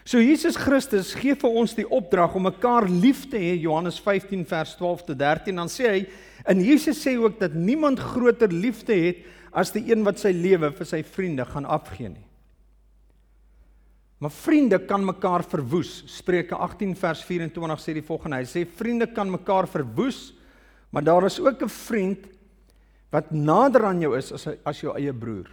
So 0.04 0.18
Jesus 0.18 0.56
Christus 0.58 1.14
gee 1.14 1.36
vir 1.38 1.50
ons 1.50 1.76
die 1.78 1.86
opdrag 1.86 2.34
om 2.36 2.48
mekaar 2.50 2.88
lief 2.90 3.28
te 3.30 3.38
hê 3.38 3.54
Johannes 3.62 4.00
15 4.00 4.46
vers 4.50 4.74
12 4.80 5.04
tot 5.12 5.20
13 5.20 5.56
dan 5.56 5.70
sê 5.70 5.92
hy 5.92 6.02
en 6.46 6.64
Jesus 6.64 7.04
sê 7.06 7.14
ook 7.20 7.38
dat 7.40 7.54
niemand 7.54 8.00
groter 8.00 8.50
liefde 8.50 8.94
het 8.94 9.22
as 9.54 9.72
die 9.72 9.92
een 9.92 10.04
wat 10.04 10.18
sy 10.20 10.32
lewe 10.34 10.72
vir 10.72 10.86
sy 10.86 11.04
vriende 11.04 11.46
gaan 11.46 11.66
afgee 11.66 12.10
nie. 12.10 12.31
Maar 14.22 14.32
vriende 14.32 14.78
kan 14.86 15.02
mekaar 15.02 15.42
verwoes. 15.50 16.04
Spreuke 16.06 16.56
18 16.56 16.94
vers 16.96 17.24
24 17.26 17.80
sê 17.82 17.96
die 17.98 18.06
volgende. 18.06 18.38
Hy 18.44 18.50
sê 18.50 18.62
vriende 18.70 19.08
kan 19.10 19.32
mekaar 19.34 19.66
verwoes, 19.70 20.28
maar 20.94 21.02
daar 21.02 21.26
is 21.26 21.40
ook 21.42 21.64
'n 21.64 21.70
vriend 21.70 22.28
wat 23.10 23.32
nader 23.32 23.86
aan 23.86 24.00
jou 24.00 24.18
is 24.18 24.32
as 24.32 24.48
as 24.64 24.82
jou 24.82 24.94
eie 24.96 25.14
broer. 25.14 25.50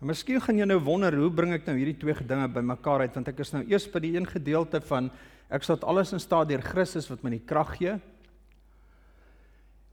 En 0.00 0.06
miskien 0.06 0.40
gaan 0.40 0.58
jy 0.58 0.64
nou 0.64 0.80
wonder 0.80 1.14
hoe 1.14 1.30
bring 1.30 1.52
ek 1.52 1.66
nou 1.66 1.76
hierdie 1.76 1.98
twee 1.98 2.26
dinge 2.26 2.48
bymekaar 2.48 3.00
uit 3.00 3.14
want 3.14 3.28
ek 3.28 3.38
is 3.38 3.52
nou 3.52 3.62
eers 3.68 3.86
by 3.86 4.00
die 4.00 4.16
een 4.16 4.26
gedeelte 4.26 4.80
van 4.80 5.10
ek 5.48 5.62
sal 5.62 5.78
alles 5.86 6.12
in 6.12 6.18
staat 6.18 6.48
deur 6.48 6.62
Christus 6.62 7.08
wat 7.08 7.22
my 7.22 7.30
die 7.30 7.46
krag 7.46 7.76
gee. 7.76 8.00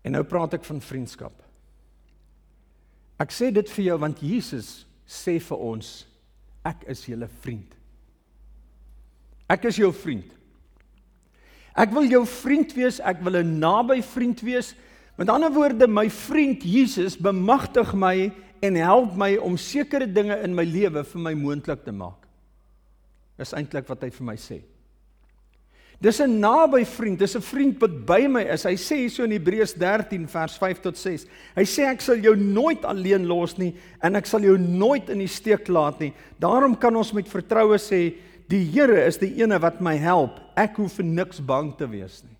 En 0.03 0.11
nou 0.11 0.23
praat 0.23 0.53
ek 0.53 0.63
van 0.63 0.81
vriendskap. 0.81 1.33
Ek 3.19 3.29
sê 3.31 3.51
dit 3.53 3.69
vir 3.69 3.85
jou 3.85 3.97
want 3.99 4.19
Jesus 4.19 4.87
sê 5.05 5.39
vir 5.39 5.57
ons 5.57 6.08
ek 6.69 6.85
is 6.93 7.05
julle 7.09 7.29
vriend. 7.41 7.75
Ek 9.49 9.65
is 9.69 9.79
jou 9.81 9.89
vriend. 9.95 10.29
Ek 11.79 11.93
wil 11.95 12.09
jou 12.11 12.23
vriend 12.27 12.73
wees, 12.77 12.99
ek 12.99 13.21
wil 13.23 13.39
'n 13.39 13.59
naby 13.59 14.01
vriend 14.01 14.41
wees. 14.41 14.75
Met 15.17 15.29
ander 15.29 15.51
woorde, 15.51 15.87
my 15.87 16.09
vriend 16.09 16.63
Jesus 16.63 17.17
bemagtig 17.17 17.93
my 17.93 18.31
en 18.61 18.75
help 18.75 19.15
my 19.15 19.37
om 19.37 19.57
sekere 19.57 20.07
dinge 20.07 20.35
in 20.43 20.55
my 20.55 20.63
lewe 20.63 21.03
vir 21.03 21.21
my 21.21 21.33
moontlik 21.33 21.83
te 21.83 21.91
maak. 21.91 22.27
Dis 23.37 23.53
eintlik 23.53 23.87
wat 23.87 24.01
hy 24.03 24.09
vir 24.09 24.25
my 24.25 24.35
sê. 24.35 24.61
Dis 25.99 26.21
'n 26.21 26.39
naby 26.39 26.85
vriend, 26.85 27.19
dis 27.19 27.35
'n 27.35 27.41
vriend 27.41 27.79
wat 27.79 28.05
by 28.05 28.27
my 28.27 28.41
is. 28.41 28.63
Hy 28.63 28.75
sê 28.75 28.95
hierso 28.95 29.23
in 29.23 29.31
Hebreërs 29.31 29.73
13 29.73 30.27
vers 30.27 30.57
5 30.57 30.79
tot 30.79 30.97
6. 30.97 31.25
Hy 31.55 31.63
sê 31.63 31.83
ek 31.91 32.01
sal 32.01 32.15
jou 32.15 32.35
nooit 32.35 32.85
alleen 32.85 33.27
los 33.27 33.57
nie 33.57 33.75
en 34.01 34.15
ek 34.15 34.25
sal 34.25 34.39
jou 34.39 34.57
nooit 34.57 35.09
in 35.09 35.19
die 35.19 35.27
steek 35.27 35.67
laat 35.67 35.99
nie. 35.99 36.13
Daarom 36.39 36.77
kan 36.79 36.95
ons 36.95 37.11
met 37.11 37.27
vertroue 37.27 37.77
sê 37.77 38.15
die 38.47 38.63
Here 38.63 39.05
is 39.05 39.17
die 39.17 39.41
ene 39.41 39.59
wat 39.59 39.81
my 39.81 39.97
help. 39.97 40.39
Ek 40.55 40.77
hoef 40.77 40.93
vir 40.93 41.05
niks 41.05 41.39
bang 41.39 41.77
te 41.77 41.85
wees 41.85 42.23
nie. 42.23 42.37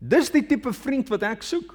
Dis 0.00 0.28
die 0.30 0.42
tipe 0.42 0.72
vriend 0.72 1.08
wat 1.08 1.22
ek 1.22 1.42
soek. 1.42 1.74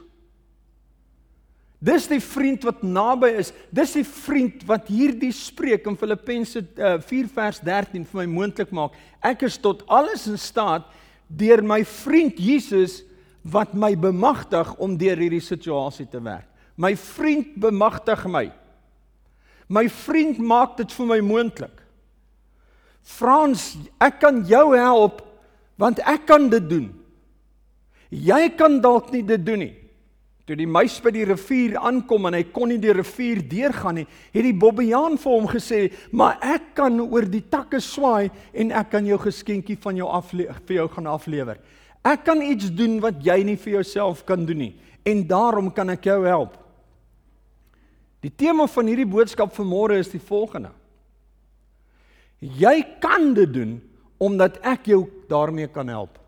Dis 1.82 2.06
die 2.06 2.22
vriend 2.22 2.62
wat 2.68 2.84
naby 2.86 3.32
is. 3.42 3.50
Dis 3.74 3.96
die 3.98 4.06
vriend 4.06 4.62
wat 4.70 4.92
hierdie 4.94 5.32
spreek 5.34 5.88
in 5.90 5.98
Filippense 5.98 6.62
uh, 6.78 7.00
4 7.02 7.32
vers 7.34 7.62
13 7.66 8.06
vir 8.06 8.20
my 8.22 8.28
moontlik 8.30 8.70
maak. 8.76 8.94
Ek 9.18 9.48
is 9.48 9.58
tot 9.58 9.82
alles 9.90 10.28
in 10.30 10.38
staat 10.38 10.86
deur 11.26 11.64
my 11.66 11.82
vriend 11.88 12.38
Jesus 12.38 13.00
wat 13.42 13.74
my 13.74 13.96
bemagtig 13.98 14.76
om 14.78 14.94
deur 15.00 15.18
hierdie 15.18 15.42
situasie 15.42 16.06
te 16.06 16.22
werk. 16.22 16.46
My 16.78 16.94
vriend 16.94 17.56
bemagtig 17.58 18.28
my. 18.30 18.46
My 19.72 19.88
vriend 19.90 20.38
maak 20.38 20.78
dit 20.78 20.94
vir 20.94 21.10
my 21.10 21.20
moontlik. 21.26 21.82
Frans, 23.02 23.74
ek 23.98 24.22
kan 24.22 24.44
jou 24.46 24.68
help 24.78 25.26
want 25.82 25.98
ek 26.06 26.28
kan 26.30 26.46
dit 26.52 26.66
doen. 26.70 26.90
Jy 28.14 28.52
kan 28.54 28.78
dalk 28.84 29.10
nie 29.10 29.24
dit 29.26 29.42
doen 29.42 29.64
nie. 29.66 29.81
Toe 30.52 30.58
die 30.60 30.68
muis 30.68 30.98
by 31.00 31.14
die 31.16 31.24
rivier 31.24 31.78
aankom 31.80 32.26
en 32.28 32.36
hy 32.36 32.42
kon 32.52 32.68
nie 32.68 32.80
die 32.84 32.92
rivier 32.92 33.40
deurgaan 33.48 34.02
nie, 34.02 34.08
het 34.34 34.44
die 34.44 34.58
bobbejaan 34.60 35.14
vir 35.16 35.32
hom 35.32 35.46
gesê, 35.48 35.94
"Maar 36.12 36.40
ek 36.44 36.76
kan 36.76 37.00
oor 37.00 37.24
die 37.24 37.46
takke 37.50 37.80
swaai 37.80 38.30
en 38.54 38.72
ek 38.72 38.90
kan 38.92 39.06
jou 39.06 39.18
geskenkie 39.18 39.78
van 39.80 39.96
jou 39.96 40.10
af 40.10 40.32
vir 40.32 40.76
jou 40.76 40.90
gaan 40.90 41.08
aflewer. 41.08 41.58
Ek 42.04 42.26
kan 42.26 42.42
iets 42.42 42.70
doen 42.70 43.00
wat 43.00 43.24
jy 43.24 43.44
nie 43.44 43.56
vir 43.56 43.74
jouself 43.76 44.26
kan 44.26 44.46
doen 44.46 44.58
nie 44.58 44.76
en 45.06 45.24
daarom 45.24 45.74
kan 45.74 45.90
ek 45.90 46.04
jou 46.04 46.26
help." 46.26 46.58
Die 48.22 48.36
tema 48.36 48.68
van 48.68 48.88
hierdie 48.88 49.10
boodskap 49.10 49.54
vanmôre 49.54 50.00
is 50.00 50.10
die 50.10 50.20
volgende. 50.20 50.72
Jy 52.42 52.86
kan 53.00 53.34
dit 53.34 53.54
doen 53.54 53.82
omdat 54.20 54.60
ek 54.66 54.86
jou 54.86 55.08
daarmee 55.30 55.68
kan 55.68 55.88
help. 55.88 56.21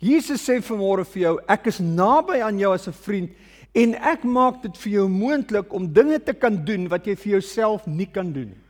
Jesus 0.00 0.40
sê 0.40 0.56
vanmôre 0.64 1.04
vir 1.12 1.22
jou, 1.22 1.34
ek 1.44 1.68
is 1.68 1.78
naby 1.80 2.40
aan 2.40 2.58
jou 2.58 2.72
as 2.72 2.88
'n 2.88 2.92
vriend 2.92 3.30
en 3.74 3.94
ek 3.94 4.24
maak 4.24 4.62
dit 4.62 4.76
vir 4.76 4.92
jou 4.92 5.08
moontlik 5.08 5.72
om 5.72 5.92
dinge 5.92 6.18
te 6.18 6.32
kan 6.32 6.56
doen 6.64 6.88
wat 6.88 7.06
jy 7.06 7.14
vir 7.14 7.32
jouself 7.32 7.86
nie 7.86 8.06
kan 8.06 8.32
doen 8.32 8.48
nie. 8.48 8.64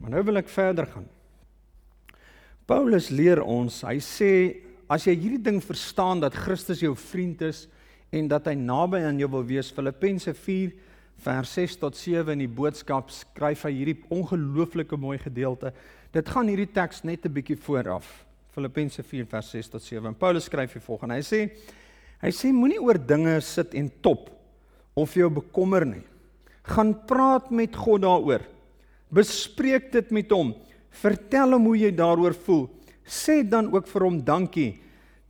Maar 0.00 0.10
nou 0.10 0.22
wil 0.22 0.40
ek 0.40 0.48
verder 0.48 0.86
gaan. 0.86 1.08
Paulus 2.66 3.10
leer 3.10 3.42
ons, 3.42 3.82
hy 3.82 3.98
sê 3.98 4.32
as 4.88 5.04
jy 5.04 5.14
hierdie 5.14 5.42
ding 5.42 5.60
verstaan 5.60 6.20
dat 6.20 6.34
Christus 6.34 6.80
jou 6.80 6.94
vriend 6.96 7.42
is 7.42 7.68
en 8.10 8.28
dat 8.28 8.46
hy 8.46 8.54
naby 8.54 9.02
aan 9.04 9.18
jou 9.18 9.28
wil 9.28 9.44
wees, 9.44 9.70
Filippense 9.70 10.32
4 10.34 10.72
vers 11.20 11.52
6 11.52 11.76
tot 11.76 11.96
7 11.96 12.32
in 12.32 12.38
die 12.38 12.48
boodskap 12.48 13.10
skryf 13.10 13.66
hy 13.68 13.72
hierdie 13.76 13.98
ongelooflike 14.08 14.96
mooi 14.96 15.18
gedeelte. 15.18 15.74
Dit 16.12 16.28
gaan 16.32 16.48
hierdie 16.48 16.72
teks 16.72 17.04
net 17.04 17.26
'n 17.26 17.32
bietjie 17.32 17.56
vooraf. 17.56 18.29
Filippense 18.54 19.02
4 19.06 19.28
vers 19.30 19.50
6 19.54 19.70
tot 19.70 19.84
7. 19.84 20.10
En 20.10 20.16
Paulus 20.18 20.48
skryf 20.50 20.74
hier 20.74 20.82
volgens. 20.82 21.14
Hy 21.14 21.22
sê 21.22 21.40
hy 22.20 22.32
sê 22.36 22.50
moenie 22.52 22.80
oor 22.82 22.98
dinge 22.98 23.38
sit 23.44 23.76
en 23.78 23.88
top 24.02 24.28
of 24.98 25.14
jou 25.16 25.30
bekommer 25.32 25.86
nie. 25.86 26.02
Gaan 26.68 26.92
praat 27.08 27.48
met 27.54 27.76
God 27.76 28.04
daaroor. 28.04 28.44
Bespreek 29.10 29.88
dit 29.94 30.10
met 30.14 30.34
hom. 30.34 30.52
Vertel 31.00 31.54
hom 31.56 31.70
hoe 31.70 31.78
jy 31.78 31.92
daaroor 31.94 32.34
voel. 32.44 32.66
Sê 33.06 33.40
dan 33.46 33.70
ook 33.72 33.88
vir 33.90 34.06
hom 34.06 34.18
dankie 34.26 34.70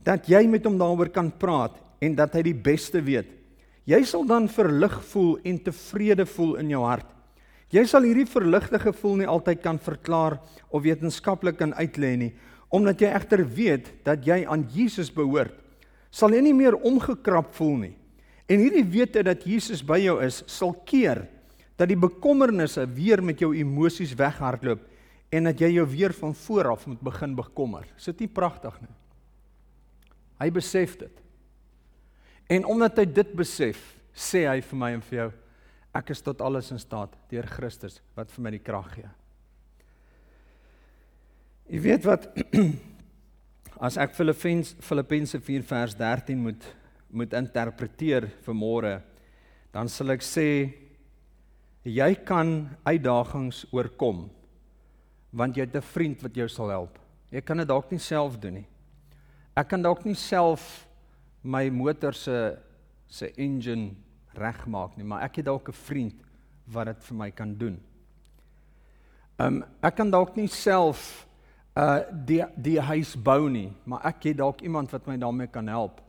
dat 0.01 0.27
jy 0.29 0.41
met 0.49 0.65
hom 0.65 0.79
daaroor 0.81 1.13
kan 1.13 1.29
praat 1.31 1.77
en 2.01 2.17
dat 2.17 2.33
hy 2.35 2.43
die 2.49 2.57
beste 2.57 2.99
weet. 3.05 3.29
Jy 3.89 4.01
sal 4.05 4.25
dan 4.29 4.49
verlig 4.49 4.93
voel 5.11 5.35
en 5.45 5.57
tevrede 5.61 6.25
voel 6.29 6.57
in 6.61 6.73
jou 6.73 6.81
hart. 6.85 7.07
Jy 7.71 7.85
sal 7.87 8.03
hierdie 8.03 8.27
verligte 8.27 8.81
gevoel 8.81 9.21
nie 9.21 9.29
altyd 9.31 9.61
kan 9.63 9.77
verklaar 9.79 10.35
of 10.69 10.83
wetenskaplik 10.83 11.55
kan 11.61 11.71
uitlê 11.79 12.17
nie, 12.19 12.31
Omdat 12.71 13.03
jy 13.03 13.09
egter 13.11 13.43
weet 13.43 13.89
dat 14.05 14.23
jy 14.25 14.41
aan 14.47 14.63
Jesus 14.71 15.11
behoort, 15.13 15.57
sal 16.11 16.33
jy 16.35 16.41
nie 16.43 16.55
meer 16.55 16.77
omgekrap 16.87 17.51
voel 17.55 17.75
nie. 17.85 17.95
En 18.51 18.59
hierdie 18.59 18.85
wete 18.87 19.23
dat 19.23 19.45
Jesus 19.47 19.83
by 19.83 19.99
jou 20.03 20.17
is, 20.23 20.41
sal 20.47 20.73
keer 20.87 21.25
dat 21.79 21.89
die 21.89 21.99
bekommernisse 21.99 22.83
weer 22.95 23.23
met 23.23 23.39
jou 23.41 23.53
emosies 23.57 24.13
weghardloop 24.17 24.83
en 25.31 25.47
dat 25.47 25.61
jy 25.63 25.71
jou 25.77 25.85
weer 25.87 26.13
van 26.13 26.35
voor 26.35 26.73
af 26.73 26.83
moet 26.87 27.01
begin 27.01 27.35
bekommer. 27.35 27.87
Is 27.97 28.09
dit 28.11 28.25
nie 28.25 28.31
pragtig 28.31 28.75
nie? 28.83 28.91
Hy 30.41 30.49
besef 30.51 30.97
dit. 30.99 31.21
En 32.51 32.67
omdat 32.67 32.99
hy 32.99 33.05
dit 33.07 33.31
besef, 33.37 33.79
sê 34.11 34.43
hy 34.49 34.59
vir 34.65 34.79
my 34.81 34.91
en 34.97 35.03
vir 35.07 35.17
jou, 35.21 35.29
ek 35.95 36.11
is 36.11 36.23
tot 36.23 36.43
alles 36.43 36.71
in 36.73 36.79
staat 36.81 37.15
deur 37.31 37.47
Christus 37.47 38.01
wat 38.17 38.31
vir 38.33 38.43
my 38.43 38.53
die 38.57 38.63
krag 38.63 38.91
gee. 38.97 39.11
Jy 41.71 41.79
weet 41.79 42.03
wat 42.03 42.25
as 43.87 43.95
ek 43.95 44.11
Filippens 44.11 44.73
Filippense 44.83 45.39
4 45.39 45.63
vers 45.69 45.93
13 45.95 46.39
moet 46.43 46.65
moet 47.11 47.33
interpreteer 47.35 48.29
vir 48.45 48.55
môre, 48.55 48.91
dan 49.75 49.89
sal 49.91 50.13
ek 50.13 50.23
sê 50.23 50.45
jy 51.83 52.09
kan 52.27 52.51
uitdagings 52.87 53.65
oorkom 53.75 54.25
want 55.35 55.55
jy 55.55 55.63
het 55.63 55.75
'n 55.79 55.91
vriend 55.93 56.23
wat 56.23 56.35
jou 56.35 56.47
sal 56.51 56.69
help. 56.75 56.99
Jy 57.31 57.41
kan 57.41 57.57
dit 57.57 57.67
dalk 57.67 57.91
nie 57.91 58.03
self 58.03 58.35
doen 58.35 58.53
nie. 58.53 58.67
Ek 59.55 59.67
kan 59.67 59.81
dalk 59.81 60.03
nie 60.05 60.15
self 60.15 60.87
my 61.43 61.69
motor 61.69 62.11
se 62.11 62.57
se 63.07 63.31
engine 63.37 63.95
regmaak 64.35 64.97
nie, 64.97 65.05
maar 65.05 65.23
ek 65.23 65.37
het 65.37 65.45
dalk 65.45 65.69
'n 65.69 65.83
vriend 65.87 66.19
wat 66.67 66.87
dit 66.87 67.03
vir 67.03 67.17
my 67.17 67.31
kan 67.31 67.55
doen. 67.55 67.79
Um 69.39 69.63
ek 69.81 69.95
kan 69.95 70.11
dalk 70.11 70.35
nie 70.35 70.47
self 70.47 71.27
uh 71.75 71.99
die 72.11 72.43
die 72.55 72.79
huis 72.79 73.15
bou 73.15 73.49
nie, 73.49 73.71
maar 73.85 74.05
ek 74.05 74.23
het 74.23 74.37
dalk 74.37 74.61
iemand 74.61 74.91
wat 74.91 75.07
my 75.07 75.17
daarmee 75.17 75.47
kan 75.47 75.67
help. 75.67 76.01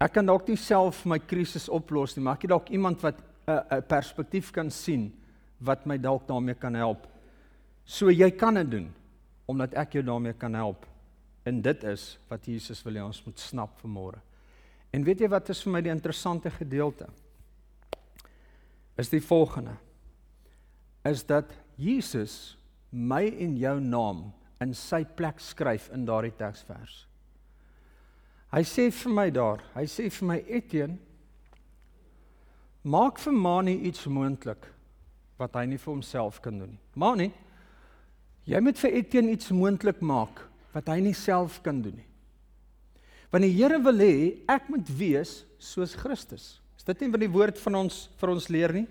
Ek 0.00 0.12
kan 0.12 0.26
dalk 0.26 0.48
nie 0.48 0.56
self 0.56 1.04
my 1.04 1.18
krisis 1.18 1.68
oplos 1.68 2.16
nie, 2.16 2.24
maar 2.24 2.38
ek 2.38 2.46
het 2.46 2.54
dalk 2.54 2.70
iemand 2.70 3.02
wat 3.02 3.20
'n 3.20 3.52
uh, 3.52 3.76
'n 3.78 3.82
perspektief 3.82 4.50
kan 4.52 4.70
sien 4.70 5.12
wat 5.58 5.86
my 5.86 5.98
dalk 5.98 6.26
daarmee 6.26 6.54
kan 6.54 6.74
help. 6.74 7.06
So 7.84 8.10
jy 8.10 8.30
kan 8.30 8.54
dit 8.54 8.70
doen 8.70 8.94
omdat 9.46 9.74
ek 9.74 9.92
jou 9.92 10.04
daarmee 10.04 10.32
kan 10.32 10.54
help. 10.54 10.86
En 11.42 11.62
dit 11.62 11.84
is 11.84 12.18
wat 12.28 12.46
Jesus 12.46 12.82
wil 12.82 12.94
hê 12.94 13.02
ons 13.02 13.24
moet 13.24 13.38
snap 13.38 13.80
vanmôre. 13.82 14.20
En 14.92 15.04
weet 15.04 15.20
jy 15.20 15.28
wat 15.28 15.48
is 15.48 15.62
vir 15.62 15.72
my 15.72 15.80
die 15.82 15.92
interessante 15.92 16.50
gedeelte? 16.50 17.08
Is 18.98 19.08
die 19.08 19.22
volgende. 19.22 19.76
Is 21.04 21.24
dat 21.26 21.52
Jesus 21.76 22.56
my 22.90 23.22
en 23.26 23.56
jou 23.58 23.76
naam 23.80 24.24
in 24.60 24.74
sy 24.76 25.04
plek 25.16 25.40
skryf 25.40 25.88
in 25.94 26.04
daardie 26.08 26.34
teksvers. 26.36 27.04
Hy 28.50 28.62
sê 28.66 28.88
vir 28.90 29.14
my 29.14 29.28
daar, 29.30 29.62
hy 29.76 29.86
sê 29.86 30.08
vir 30.10 30.26
my 30.26 30.38
Etienne 30.50 30.98
maak 32.82 33.20
vir 33.20 33.36
Mani 33.36 33.76
iets 33.86 34.06
moontlik 34.08 34.66
wat 35.40 35.54
hy 35.56 35.66
nie 35.70 35.78
vir 35.80 35.92
homself 35.92 36.40
kan 36.42 36.58
doen 36.58 36.72
nie. 36.74 36.82
Mani, 36.98 37.30
jy 38.48 38.60
moet 38.64 38.80
vir 38.80 38.96
Etienne 39.00 39.36
iets 39.36 39.52
moontlik 39.54 40.00
maak 40.02 40.42
wat 40.74 40.90
hy 40.90 40.98
nie 41.04 41.16
self 41.16 41.60
kan 41.64 41.78
doen 41.82 42.00
nie. 42.00 42.08
Want 43.30 43.46
die 43.46 43.54
Here 43.54 43.78
wil 43.78 44.02
hê 44.02 44.14
ek 44.50 44.66
moet 44.72 44.90
wees 44.98 45.44
soos 45.62 45.94
Christus. 45.94 46.58
Is 46.74 46.86
dit 46.88 47.04
nie 47.04 47.12
wat 47.12 47.22
die 47.22 47.30
woord 47.30 47.60
van 47.62 47.84
ons 47.84 48.08
vir 48.18 48.32
ons 48.32 48.48
leer 48.50 48.74
nie? 48.74 48.86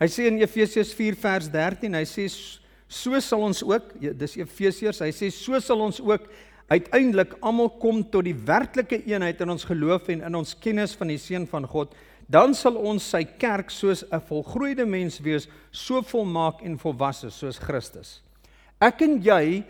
Hy 0.00 0.08
sê 0.10 0.26
in 0.30 0.40
Efesiërs 0.40 0.94
4 0.96 1.18
vers 1.20 1.48
13, 1.52 1.92
hy 1.98 2.06
sê 2.08 2.24
So 2.92 3.16
sal 3.24 3.46
ons 3.46 3.62
ook, 3.64 3.94
ja, 4.04 4.12
dis 4.12 4.36
Efesiërs, 4.36 5.00
hy 5.00 5.12
sê 5.16 5.30
so 5.32 5.56
sal 5.64 5.80
ons 5.80 6.00
ook 6.04 6.26
uiteindelik 6.72 7.38
almal 7.40 7.70
kom 7.80 8.02
tot 8.04 8.26
die 8.26 8.36
werklike 8.36 8.98
eenheid 9.08 9.40
in 9.40 9.52
ons 9.54 9.64
geloof 9.68 10.10
en 10.12 10.24
in 10.28 10.36
ons 10.36 10.52
kennis 10.60 10.92
van 11.00 11.12
die 11.12 11.20
seun 11.20 11.46
van 11.48 11.64
God. 11.68 11.94
Dan 12.32 12.52
sal 12.56 12.76
ons 12.76 13.04
sy 13.14 13.24
kerk 13.40 13.72
soos 13.72 14.04
'n 14.04 14.20
volgroeide 14.28 14.84
mens 14.86 15.20
wees, 15.20 15.48
so 15.70 16.02
volmaak 16.02 16.62
en 16.62 16.78
volwasse 16.78 17.30
soos 17.30 17.58
Christus. 17.58 18.20
Ek 18.80 19.02
en 19.02 19.20
jy 19.22 19.64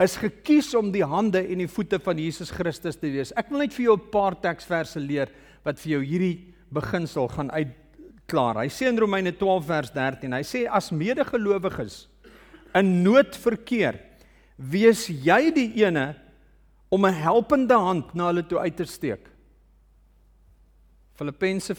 is 0.00 0.16
gekies 0.16 0.74
om 0.74 0.90
die 0.92 1.04
hande 1.04 1.40
en 1.40 1.58
die 1.58 1.68
voete 1.68 1.98
van 1.98 2.18
Jesus 2.18 2.50
Christus 2.50 2.96
te 2.96 3.10
wees. 3.10 3.32
Ek 3.36 3.50
wil 3.50 3.58
net 3.58 3.72
vir 3.72 3.84
jou 3.84 3.96
'n 3.96 4.10
paar 4.10 4.34
teksverse 4.34 4.98
leer 4.98 5.28
wat 5.64 5.78
vir 5.78 5.92
jou 5.92 6.02
hierdie 6.02 6.54
beginsel 6.72 7.28
gaan 7.28 7.50
uitklaar. 7.50 8.56
Hy 8.56 8.68
sê 8.68 8.88
in 8.88 8.98
Romeine 8.98 9.32
12 9.32 9.66
vers 9.66 9.90
13, 9.90 10.32
hy 10.32 10.42
sê 10.42 10.66
as 10.68 10.90
medegelowiges 10.90 12.08
in 12.74 13.02
nood 13.02 13.36
verkeer, 13.36 13.98
wees 14.56 15.08
jy 15.08 15.50
die 15.54 15.70
ene 15.84 16.14
om 16.90 17.06
'n 17.06 17.14
helpende 17.14 17.74
hand 17.74 18.14
na 18.14 18.26
hulle 18.26 18.46
toe 18.46 18.58
uit 18.58 18.76
te 18.76 18.84
steek. 18.84 19.28
Filippense 21.14 21.76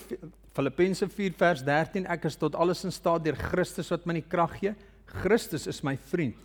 Filippense 0.54 1.08
4 1.10 1.34
vers 1.34 1.64
13 1.66 2.06
ek 2.06 2.26
is 2.26 2.36
tot 2.38 2.56
alles 2.56 2.84
in 2.86 2.92
staat 2.92 3.24
deur 3.24 3.36
Christus 3.36 3.90
wat 3.90 4.06
my 4.06 4.14
die 4.14 4.30
krag 4.30 4.60
gee. 4.60 4.76
Christus 5.06 5.68
is 5.68 5.84
my 5.84 5.98
vriend. 5.98 6.36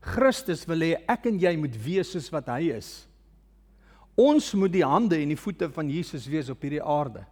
Christus 0.00 0.62
wil 0.68 0.78
hê 0.78 0.92
ek 1.10 1.26
en 1.26 1.40
jy 1.42 1.56
moet 1.58 1.74
wees 1.74 2.12
soos 2.12 2.30
wat 2.30 2.46
hy 2.54 2.70
is. 2.76 3.08
Ons 4.18 4.52
moet 4.54 4.72
die 4.72 4.86
hande 4.86 5.18
en 5.18 5.28
die 5.28 5.38
voete 5.38 5.68
van 5.74 5.90
Jesus 5.90 6.26
wees 6.30 6.50
op 6.50 6.62
hierdie 6.62 6.82
aarde. 6.82 7.24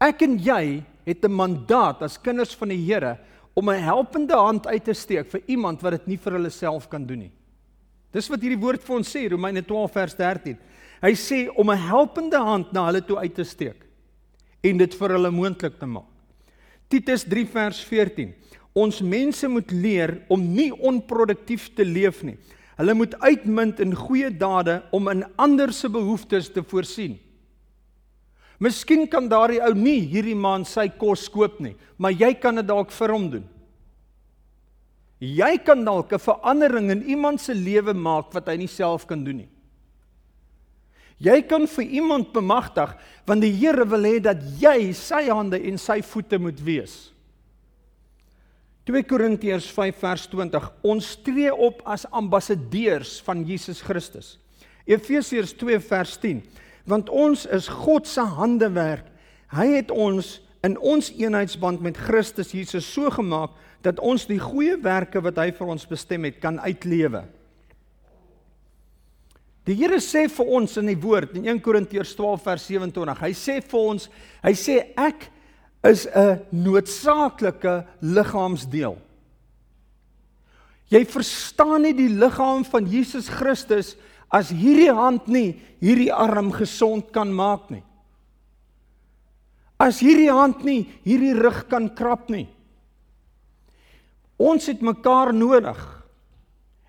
Ek 0.00 0.20
en 0.22 0.36
jy 0.36 0.84
het 1.06 1.24
'n 1.24 1.32
mandaat 1.32 2.02
as 2.02 2.20
kinders 2.20 2.54
van 2.54 2.68
die 2.68 2.84
Here 2.84 3.18
om 3.56 3.70
'n 3.70 3.80
helpende 3.80 4.36
hand 4.36 4.66
uit 4.66 4.84
te 4.84 4.92
steek 4.92 5.30
vir 5.30 5.42
iemand 5.46 5.80
wat 5.80 5.92
dit 5.92 6.06
nie 6.06 6.18
vir 6.18 6.32
hulle 6.32 6.50
self 6.50 6.88
kan 6.88 7.06
doen 7.06 7.18
nie. 7.18 7.32
Dis 8.12 8.28
wat 8.28 8.40
hierdie 8.40 8.60
woord 8.60 8.82
vir 8.84 8.96
ons 8.96 9.16
sê, 9.16 9.28
Romeine 9.30 9.62
12 9.62 9.92
vers 9.92 10.14
13. 10.14 10.58
Hy 11.02 11.12
sê 11.14 11.48
om 11.56 11.70
'n 11.70 11.76
helpende 11.88 12.36
hand 12.36 12.72
na 12.72 12.86
hulle 12.86 13.00
toe 13.00 13.16
uit 13.16 13.34
te 13.34 13.44
steek 13.44 13.86
en 14.62 14.78
dit 14.78 14.94
vir 14.94 15.08
hulle 15.08 15.30
moontlik 15.30 15.78
te 15.78 15.86
maak. 15.86 16.10
Titus 16.88 17.24
3 17.24 17.46
vers 17.46 17.80
14. 17.84 18.34
Ons 18.74 19.00
mense 19.00 19.48
moet 19.48 19.70
leer 19.70 20.22
om 20.28 20.52
nie 20.54 20.72
onproduktief 20.72 21.74
te 21.74 21.84
leef 21.84 22.22
nie. 22.22 22.36
Hulle 22.76 22.94
moet 22.94 23.14
uitmunt 23.20 23.80
in 23.80 23.94
goeie 23.94 24.30
dade 24.30 24.82
om 24.92 25.08
in 25.08 25.24
ander 25.36 25.72
se 25.72 25.88
behoeftes 25.88 26.52
te 26.52 26.62
voorsien. 26.62 27.18
Miskien 28.58 29.04
kan 29.08 29.28
daardie 29.28 29.60
ou 29.60 29.74
nie 29.76 30.00
hierdie 30.08 30.36
maand 30.36 30.68
sy 30.68 30.88
kos 30.88 31.26
koop 31.28 31.60
nie, 31.60 31.74
maar 31.98 32.14
jy 32.16 32.32
kan 32.40 32.56
dit 32.56 32.66
dalk 32.66 32.94
vir 32.94 33.12
hom 33.12 33.28
doen. 33.34 33.44
Jy 35.20 35.58
kan 35.64 35.84
dalk 35.84 36.12
'n 36.12 36.18
verandering 36.18 36.90
in 36.90 37.02
iemand 37.08 37.40
se 37.40 37.54
lewe 37.54 37.94
maak 37.94 38.32
wat 38.34 38.48
hy 38.48 38.56
nie 38.56 38.68
self 38.68 39.06
kan 39.06 39.24
doen 39.24 39.36
nie. 39.36 39.48
Jy 41.18 41.42
kan 41.48 41.66
vir 41.66 41.84
iemand 41.84 42.32
bemagtig 42.32 42.92
want 43.26 43.40
die 43.40 43.52
Here 43.52 43.84
wil 43.88 44.04
hê 44.04 44.20
dat 44.20 44.36
jy 44.60 44.92
sy 44.92 45.28
hande 45.28 45.56
en 45.56 45.78
sy 45.78 46.02
voete 46.02 46.38
moet 46.38 46.60
wees. 46.60 47.12
2 48.86 49.02
Korintiërs 49.02 49.66
5 49.72 49.96
vers 49.96 50.26
20 50.30 50.68
Ons 50.84 51.16
tree 51.16 51.50
op 51.50 51.80
as 51.84 52.06
ambassadeurs 52.12 53.20
van 53.26 53.42
Jesus 53.44 53.80
Christus. 53.82 54.38
Efesiërs 54.86 55.56
2 55.58 55.80
vers 55.80 56.16
10 56.22 56.42
Want 56.86 57.10
ons 57.10 57.46
is 57.50 57.68
God 57.68 58.06
se 58.06 58.22
handewerk. 58.22 59.06
Hy 59.54 59.66
het 59.76 59.90
ons 59.90 60.40
in 60.66 60.78
ons 60.78 61.12
eenheidsband 61.14 61.82
met 61.82 61.98
Christus 61.98 62.52
Jesus 62.54 62.86
so 62.92 63.10
gemaak 63.10 63.54
dat 63.86 64.00
ons 64.02 64.26
die 64.26 64.40
goeie 64.42 64.78
werke 64.82 65.20
wat 65.22 65.38
hy 65.38 65.52
vir 65.54 65.72
ons 65.76 65.86
bestem 65.86 66.26
het 66.26 66.40
kan 66.42 66.58
uitlewe. 66.62 67.22
Die 69.66 69.74
Here 69.74 69.98
sê 70.02 70.26
vir 70.30 70.50
ons 70.58 70.76
in 70.78 70.90
die 70.90 70.98
woord 71.02 71.34
in 71.38 71.46
1 71.48 71.60
Korintiërs 71.62 72.14
12 72.18 72.44
vers 72.44 72.66
27. 72.70 73.22
Hy 73.22 73.32
sê 73.34 73.56
vir 73.62 73.80
ons, 73.94 74.06
hy 74.44 74.54
sê 74.54 74.76
ek 74.94 75.26
is 75.86 76.06
'n 76.06 76.40
noodsaaklike 76.50 77.84
liggaamsdeel. 78.00 78.96
Jy 80.88 81.02
verstaan 81.04 81.82
nie 81.82 81.94
die 81.94 82.08
liggaam 82.08 82.64
van 82.64 82.86
Jesus 82.86 83.28
Christus 83.28 83.96
as 84.28 84.50
hierdie 84.50 84.92
hand 84.92 85.28
nie 85.28 85.56
hierdie 85.82 86.12
arm 86.12 86.50
gesond 86.52 87.12
kan 87.14 87.30
maak 87.32 87.70
nie. 87.70 87.82
As 89.78 90.00
hierdie 90.00 90.32
hand 90.32 90.64
nie 90.64 90.86
hierdie 91.04 91.34
rug 91.36 91.66
kan 91.70 91.88
krap 91.94 92.30
nie. 92.32 92.46
Ons 94.36 94.68
het 94.68 94.82
mekaar 94.84 95.32
nodig. 95.32 95.78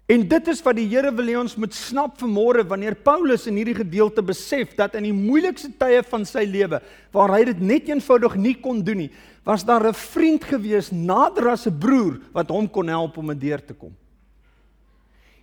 En 0.08 0.24
dit 0.24 0.48
is 0.48 0.62
wat 0.64 0.78
die 0.78 0.88
Here 0.88 1.12
wil 1.12 1.28
hê 1.28 1.36
ons 1.36 1.58
moet 1.60 1.74
snap 1.76 2.16
vanmôre 2.22 2.64
wanneer 2.68 2.96
Paulus 3.04 3.44
in 3.52 3.58
hierdie 3.60 3.76
gedeelte 3.76 4.24
besef 4.24 4.72
dat 4.78 4.96
in 4.96 5.04
die 5.10 5.16
moeilikste 5.16 5.74
tye 5.76 6.00
van 6.08 6.24
sy 6.28 6.46
lewe 6.48 6.80
waar 7.12 7.34
hy 7.36 7.42
dit 7.50 7.60
net 7.60 7.90
eenvoudig 7.92 8.38
nie 8.40 8.56
kon 8.56 8.80
doen 8.88 9.04
nie, 9.04 9.12
was 9.44 9.68
daar 9.68 9.84
'n 9.84 9.94
vriend 9.94 10.44
gewees 10.48 10.92
nader 10.92 11.50
as 11.52 11.68
'n 11.68 11.80
broer 11.80 12.22
wat 12.32 12.50
hom 12.50 12.70
kon 12.70 12.88
help 12.88 13.18
om 13.18 13.36
deur 13.36 13.60
te 13.60 13.74
kom. 13.74 13.92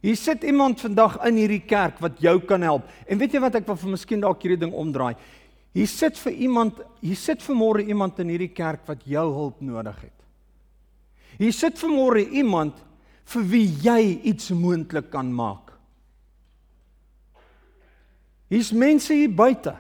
Hier 0.05 0.19
sit 0.21 0.43
iemand 0.45 0.83
vandag 0.85 1.17
in 1.25 1.39
hierdie 1.41 1.63
kerk 1.65 1.97
wat 2.05 2.19
jou 2.21 2.37
kan 2.45 2.61
help. 2.61 2.91
En 3.09 3.17
weet 3.17 3.33
jy 3.33 3.41
wat 3.41 3.55
ek 3.57 3.69
wil 3.71 3.79
vir 3.81 3.95
miskien 3.95 4.21
dalk 4.21 4.43
hierdie 4.45 4.61
ding 4.67 4.75
omdraai. 4.77 5.15
Hier 5.75 5.89
sit 5.89 6.19
vir 6.21 6.35
iemand, 6.45 6.83
hier 7.01 7.17
sit 7.17 7.41
vanmôre 7.43 7.87
iemand 7.89 8.21
in 8.21 8.35
hierdie 8.35 8.53
kerk 8.53 8.85
wat 8.91 9.07
jou 9.09 9.25
hulp 9.33 9.63
nodig 9.65 9.97
het. 10.05 10.19
Hier 11.41 11.57
sit 11.57 11.81
vanmôre 11.81 12.21
iemand 12.37 12.77
vir 13.33 13.47
wie 13.49 13.65
jy 13.83 14.01
iets 14.29 14.53
moontlik 14.53 15.09
kan 15.11 15.33
maak. 15.33 15.73
Hier's 18.53 18.75
mense 18.77 19.17
hier 19.17 19.33
buite 19.33 19.73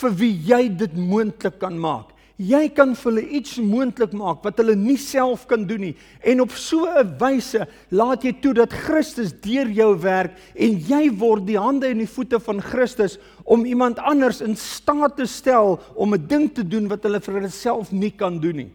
vir 0.00 0.14
wie 0.18 0.32
jy 0.48 0.62
dit 0.80 0.96
moontlik 0.96 1.60
kan 1.60 1.76
maak. 1.78 2.14
Jy 2.38 2.68
kan 2.70 2.92
vir 2.94 3.10
hulle 3.10 3.22
iets 3.34 3.56
moontlik 3.58 4.12
maak 4.14 4.44
wat 4.46 4.60
hulle 4.62 4.76
nie 4.78 4.98
self 5.02 5.42
kan 5.50 5.64
doen 5.66 5.88
nie 5.88 5.94
en 6.22 6.44
op 6.44 6.52
so 6.54 6.86
'n 6.86 7.16
wyse 7.18 7.66
laat 7.90 8.22
jy 8.22 8.32
toe 8.40 8.52
dat 8.54 8.70
Christus 8.70 9.32
deur 9.32 9.66
jou 9.66 9.98
werk 9.98 10.38
en 10.54 10.78
jy 10.78 11.10
word 11.10 11.46
die 11.46 11.58
hande 11.58 11.88
en 11.88 11.98
die 11.98 12.06
voete 12.06 12.38
van 12.38 12.60
Christus 12.62 13.18
om 13.44 13.66
iemand 13.66 13.98
anders 13.98 14.40
in 14.40 14.54
staat 14.54 15.16
te 15.16 15.26
stel 15.26 15.80
om 15.96 16.14
'n 16.14 16.26
ding 16.28 16.54
te 16.54 16.62
doen 16.62 16.86
wat 16.86 17.02
hulle 17.02 17.20
vir 17.20 17.34
hulle 17.34 17.50
self 17.50 17.90
nie 17.90 18.10
kan 18.10 18.38
doen 18.38 18.56
nie. 18.56 18.72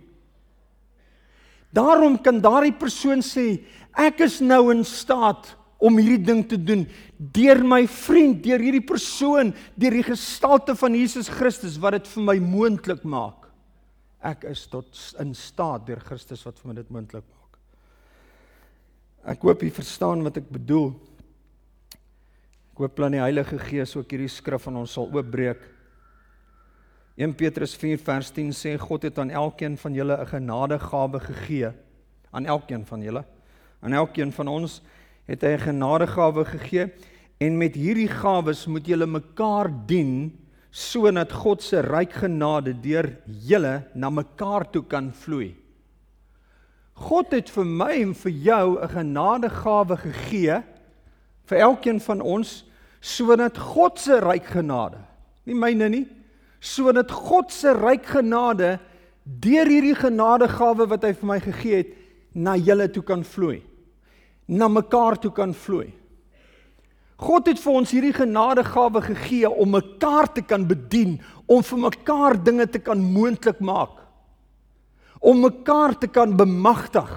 Daarom 1.72 2.22
kan 2.22 2.42
daardie 2.42 2.76
persoon 2.78 3.22
sê 3.22 3.64
ek 3.96 4.20
is 4.20 4.42
nou 4.42 4.72
in 4.72 4.84
staat 4.84 5.56
om 5.80 5.98
hierdie 5.98 6.26
ding 6.26 6.44
te 6.44 6.58
doen 6.58 6.86
deur 7.18 7.64
my 7.64 7.88
vriend, 7.88 8.44
deur 8.44 8.60
hierdie 8.60 8.86
persoon, 8.86 9.54
deur 9.76 9.92
die 9.92 10.04
gestalte 10.04 10.76
van 10.76 10.94
Jesus 10.94 11.30
Christus 11.30 11.80
wat 11.80 11.94
dit 11.94 12.08
vir 12.08 12.24
my 12.24 12.40
moontlik 12.40 13.04
maak. 13.04 13.43
Ek 14.24 14.46
is 14.48 14.64
tot 14.72 14.88
in 15.20 15.34
staat 15.36 15.86
deur 15.88 16.00
Christus 16.00 16.46
wat 16.48 16.60
vir 16.62 16.70
my 16.70 16.76
dit 16.78 16.92
moontlik 16.96 17.26
maak. 17.28 17.58
Ek 19.34 19.44
hoop 19.44 19.64
jy 19.64 19.72
verstaan 19.72 20.24
wat 20.24 20.40
ek 20.40 20.48
bedoel. 20.52 20.94
Ek 22.72 22.82
hoop 22.84 22.96
plan 22.96 23.12
die 23.12 23.22
Heilige 23.22 23.60
Gees 23.60 23.96
ook 24.00 24.16
hierdie 24.16 24.32
skrif 24.32 24.68
aan 24.68 24.80
ons 24.80 24.96
sal 24.96 25.12
oopbreek. 25.12 25.62
1 27.20 27.36
Petrus 27.38 27.76
4 27.78 28.00
vers 28.02 28.32
10 28.34 28.56
sê 28.58 28.74
God 28.82 29.04
het 29.06 29.20
aan 29.22 29.30
elkeen 29.30 29.76
van 29.78 29.94
julle 29.94 30.18
'n 30.18 30.32
genadegawe 30.32 31.20
gegee. 31.20 31.72
Aan 32.32 32.46
elkeen 32.46 32.86
van 32.86 33.02
julle. 33.02 33.26
Aan 33.82 33.94
elkeen 33.94 34.32
van 34.32 34.48
ons 34.48 34.82
het 35.28 35.42
hy 35.42 35.54
'n 35.54 35.68
genadegawe 35.68 36.46
gegee 36.46 36.92
en 37.38 37.58
met 37.58 37.76
hierdie 37.76 38.08
gawes 38.08 38.66
moet 38.68 38.88
julle 38.88 39.06
mekaar 39.06 39.70
dien 39.86 40.32
sodat 40.74 41.32
God 41.32 41.62
se 41.62 41.82
ryk 41.86 42.16
genade 42.24 42.74
deur 42.82 43.12
julle 43.46 43.84
na 43.94 44.10
mekaar 44.10 44.66
toe 44.74 44.82
kan 44.90 45.12
vloei. 45.14 45.54
God 46.98 47.34
het 47.34 47.50
vir 47.54 47.66
my 47.66 47.92
en 48.02 48.14
vir 48.14 48.32
jou 48.32 48.80
'n 48.82 48.90
genadegawe 48.90 49.98
gegee 49.98 50.64
vir 51.46 51.58
elkeen 51.58 52.00
van 52.00 52.22
ons 52.22 52.64
sodat 53.02 53.58
God 53.58 54.00
se 54.00 54.20
ryk 54.20 54.46
genade, 54.46 54.98
nie 55.46 55.56
myne 55.56 55.90
nie, 55.90 56.08
sodat 56.60 57.12
God 57.12 57.52
se 57.52 57.74
ryk 57.74 58.06
genade 58.06 58.80
deur 59.24 59.68
hierdie 59.68 59.96
genadegawe 59.96 60.88
wat 60.88 61.04
hy 61.04 61.14
vir 61.14 61.28
my 61.28 61.40
gegee 61.40 61.76
het 61.76 61.92
na 62.34 62.56
julle 62.56 62.88
toe 62.88 63.04
kan 63.04 63.24
vloei. 63.24 63.62
Na 64.48 64.68
mekaar 64.68 65.20
toe 65.20 65.32
kan 65.32 65.54
vloei. 65.54 65.94
God 67.18 67.48
het 67.48 67.60
vir 67.62 67.74
ons 67.74 67.92
hierdie 67.94 68.14
genadegawe 68.16 69.02
gegee 69.02 69.50
om 69.50 69.76
mekaar 69.76 70.32
te 70.34 70.42
kan 70.42 70.66
bedien, 70.68 71.20
om 71.46 71.64
vir 71.64 71.84
mekaar 71.90 72.38
dinge 72.44 72.68
te 72.68 72.80
kan 72.80 73.00
moontlik 73.00 73.60
maak. 73.60 74.00
Om 75.24 75.46
mekaar 75.46 75.96
te 76.00 76.08
kan 76.08 76.34
bemagtig. 76.36 77.12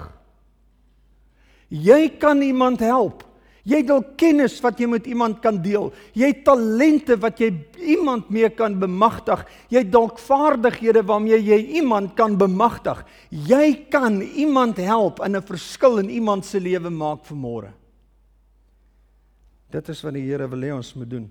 Jy 1.67 2.07
kan 2.21 2.41
iemand 2.41 2.79
help. 2.79 3.25
Jy 3.67 3.81
het 3.81 3.89
al 3.91 4.03
kennis 4.15 4.53
wat 4.63 4.77
jy 4.79 4.87
met 4.87 5.07
iemand 5.11 5.41
kan 5.43 5.57
deel. 5.59 5.89
Jy 6.15 6.29
het 6.31 6.45
talente 6.47 7.17
wat 7.19 7.41
jy 7.43 7.49
iemand 7.83 8.29
mee 8.31 8.47
kan 8.55 8.77
bemagtig. 8.79 9.41
Jy 9.67 9.81
het 9.83 9.91
dalk 9.91 10.21
vaardighede 10.23 11.03
waarmee 11.03 11.41
jy 11.41 11.57
iemand 11.81 12.13
kan 12.15 12.37
bemagtig. 12.39 13.01
Jy 13.27 13.89
kan 13.91 14.21
iemand 14.21 14.79
help 14.79 15.19
in 15.25 15.35
'n 15.35 15.43
verskil 15.43 15.99
in 15.99 16.09
iemand 16.09 16.45
se 16.45 16.59
lewe 16.59 16.89
maak 16.89 17.25
vir 17.25 17.37
môre. 17.37 17.73
Dit 19.71 19.89
is 19.91 20.01
wat 20.05 20.15
die 20.15 20.23
Here 20.23 20.47
wil 20.47 20.63
hê 20.63 20.71
ons 20.75 20.93
moet 20.95 21.09
doen. 21.09 21.27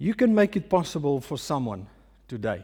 You 0.00 0.14
can 0.14 0.32
make 0.34 0.56
it 0.56 0.68
possible 0.68 1.20
for 1.20 1.38
someone 1.38 1.84
today. 2.26 2.62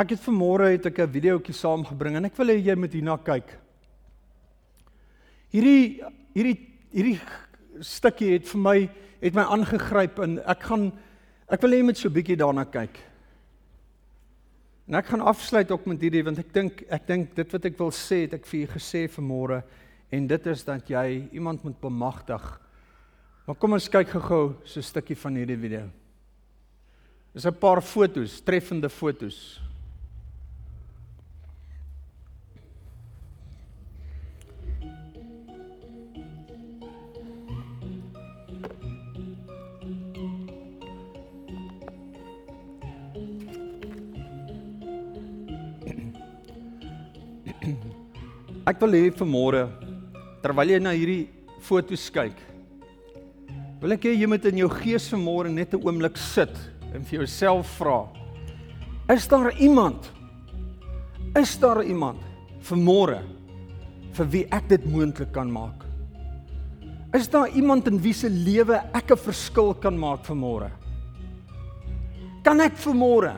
Ek 0.00 0.14
het 0.14 0.22
vanmôre 0.24 0.70
het 0.72 0.86
ek 0.86 0.98
'n 1.00 1.12
videoetjie 1.12 1.54
saamgebring 1.54 2.16
en 2.16 2.24
ek 2.24 2.36
wil 2.36 2.46
hê 2.46 2.56
jy 2.56 2.74
moet 2.74 2.92
hierna 2.92 3.16
kyk. 3.18 3.58
Hierdie 5.52 6.00
hierdie 6.32 6.58
hierdie 6.92 7.20
stukkie 7.80 8.32
het 8.32 8.48
vir 8.48 8.60
my 8.60 8.90
het 9.20 9.34
my 9.34 9.42
aangegryp 9.42 10.18
en 10.18 10.38
ek 10.46 10.62
gaan 10.62 10.92
ek 11.50 11.60
wil 11.60 11.70
hê 11.70 11.76
jy 11.76 11.84
moet 11.84 11.98
so 11.98 12.08
'n 12.08 12.14
bietjie 12.14 12.36
daarna 12.36 12.64
kyk. 12.64 12.96
En 14.88 14.94
ek 14.94 15.06
gaan 15.06 15.20
afsluit 15.20 15.70
ook 15.70 15.86
met 15.86 16.00
hierdie 16.00 16.24
want 16.24 16.38
ek 16.38 16.52
dink 16.52 16.82
ek 16.88 17.06
dink 17.06 17.34
dit 17.34 17.52
wat 17.52 17.64
ek 17.64 17.78
wil 17.78 17.90
sê 17.90 18.22
het 18.22 18.34
ek 18.34 18.46
vir 18.46 18.60
julle 18.60 18.72
gesê 18.72 19.06
vanmôre 19.06 19.62
en 20.10 20.26
dit 20.26 20.46
is 20.46 20.64
dat 20.66 20.90
jy 20.90 21.28
iemand 21.32 21.62
moet 21.62 21.80
bemagtig. 21.80 22.42
Maar 23.46 23.56
kom 23.58 23.72
ons 23.78 23.88
kyk 23.88 24.10
gou-gou 24.10 24.54
so 24.64 24.80
'n 24.80 24.82
stukkie 24.82 25.16
van 25.16 25.34
hierdie 25.34 25.58
video. 25.58 25.90
Dis 27.32 27.46
'n 27.46 27.54
paar 27.54 27.82
fotos, 27.82 28.40
treffende 28.40 28.88
fotos. 28.88 29.60
Ek 48.66 48.78
wil 48.80 48.92
hê 48.92 49.10
vir 49.10 49.26
môre 49.26 49.89
terwyl 50.42 50.72
jy 50.72 50.78
na 50.80 50.94
hierdie 50.96 51.28
foto's 51.60 52.08
kyk. 52.12 52.36
Wil 53.80 53.96
ek 53.96 54.08
hê 54.08 54.14
jy 54.16 54.28
moet 54.28 54.44
in 54.50 54.60
jou 54.60 54.68
gees 54.72 55.08
vanmôre 55.12 55.52
net 55.52 55.74
'n 55.74 55.80
oomblik 55.80 56.16
sit 56.16 56.52
en 56.94 57.02
vir 57.04 57.20
jouself 57.20 57.66
vra: 57.78 58.08
Is 59.08 59.26
daar 59.28 59.52
iemand? 59.58 60.10
Is 61.36 61.56
daar 61.58 61.84
iemand 61.84 62.18
vanmôre 62.62 63.22
vir 64.12 64.26
wie 64.26 64.46
ek 64.50 64.68
dit 64.68 64.84
moontlik 64.86 65.32
kan 65.32 65.50
maak? 65.50 65.84
Is 67.14 67.28
daar 67.28 67.48
iemand 67.48 67.86
in 67.86 67.98
wie 67.98 68.12
se 68.12 68.28
lewe 68.28 68.80
ek 68.94 69.10
'n 69.10 69.16
verskil 69.16 69.74
kan 69.74 69.98
maak 69.98 70.24
vanmôre? 70.24 70.70
Kan 72.44 72.60
ek 72.60 72.76
vanmôre 72.76 73.36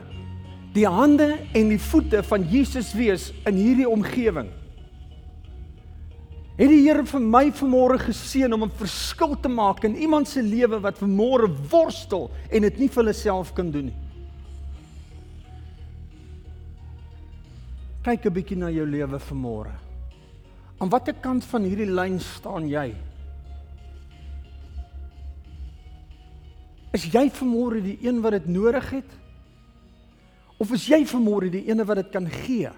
die 0.73 0.87
hande 0.87 1.39
en 1.53 1.69
die 1.69 1.79
voete 1.79 2.23
van 2.23 2.43
Jesus 2.43 2.93
wees 2.93 3.31
in 3.45 3.55
hierdie 3.55 3.89
omgewing? 3.89 4.49
Het 6.53 6.69
die 6.69 6.83
Here 6.85 7.01
vir 7.09 7.21
my 7.21 7.47
vanmôre 7.57 7.97
geseën 7.97 8.53
om 8.53 8.63
'n 8.63 8.77
verskil 8.77 9.35
te 9.41 9.49
maak 9.49 9.83
in 9.83 9.95
iemand 9.95 10.27
se 10.27 10.41
lewe 10.41 10.79
wat 10.79 10.99
vanmôre 10.99 11.49
worstel 11.69 12.29
en 12.51 12.61
dit 12.61 12.77
nie 12.77 12.87
vir 12.87 13.03
hulle 13.03 13.13
self 13.13 13.53
kan 13.53 13.71
doen 13.71 13.85
nie. 13.85 13.99
Kyk 18.03 18.25
'n 18.25 18.33
bietjie 18.33 18.57
na 18.57 18.69
jou 18.69 18.85
lewe 18.85 19.19
vanmôre. 19.19 19.73
Aan 20.79 20.89
watter 20.89 21.13
kant 21.13 21.43
van 21.43 21.63
hierdie 21.63 21.89
lyn 21.89 22.19
staan 22.19 22.67
jy? 22.67 22.93
Is 26.93 27.05
jy 27.05 27.29
vanmôre 27.29 27.81
die 27.81 27.97
een 28.03 28.21
wat 28.21 28.31
dit 28.31 28.47
nodig 28.47 28.89
het? 28.89 29.11
Of 30.59 30.71
is 30.71 30.85
jy 30.85 31.03
vanmôre 31.05 31.49
die 31.49 31.69
een 31.69 31.85
wat 31.85 31.95
dit 31.95 32.11
kan 32.11 32.29
gee? 32.29 32.69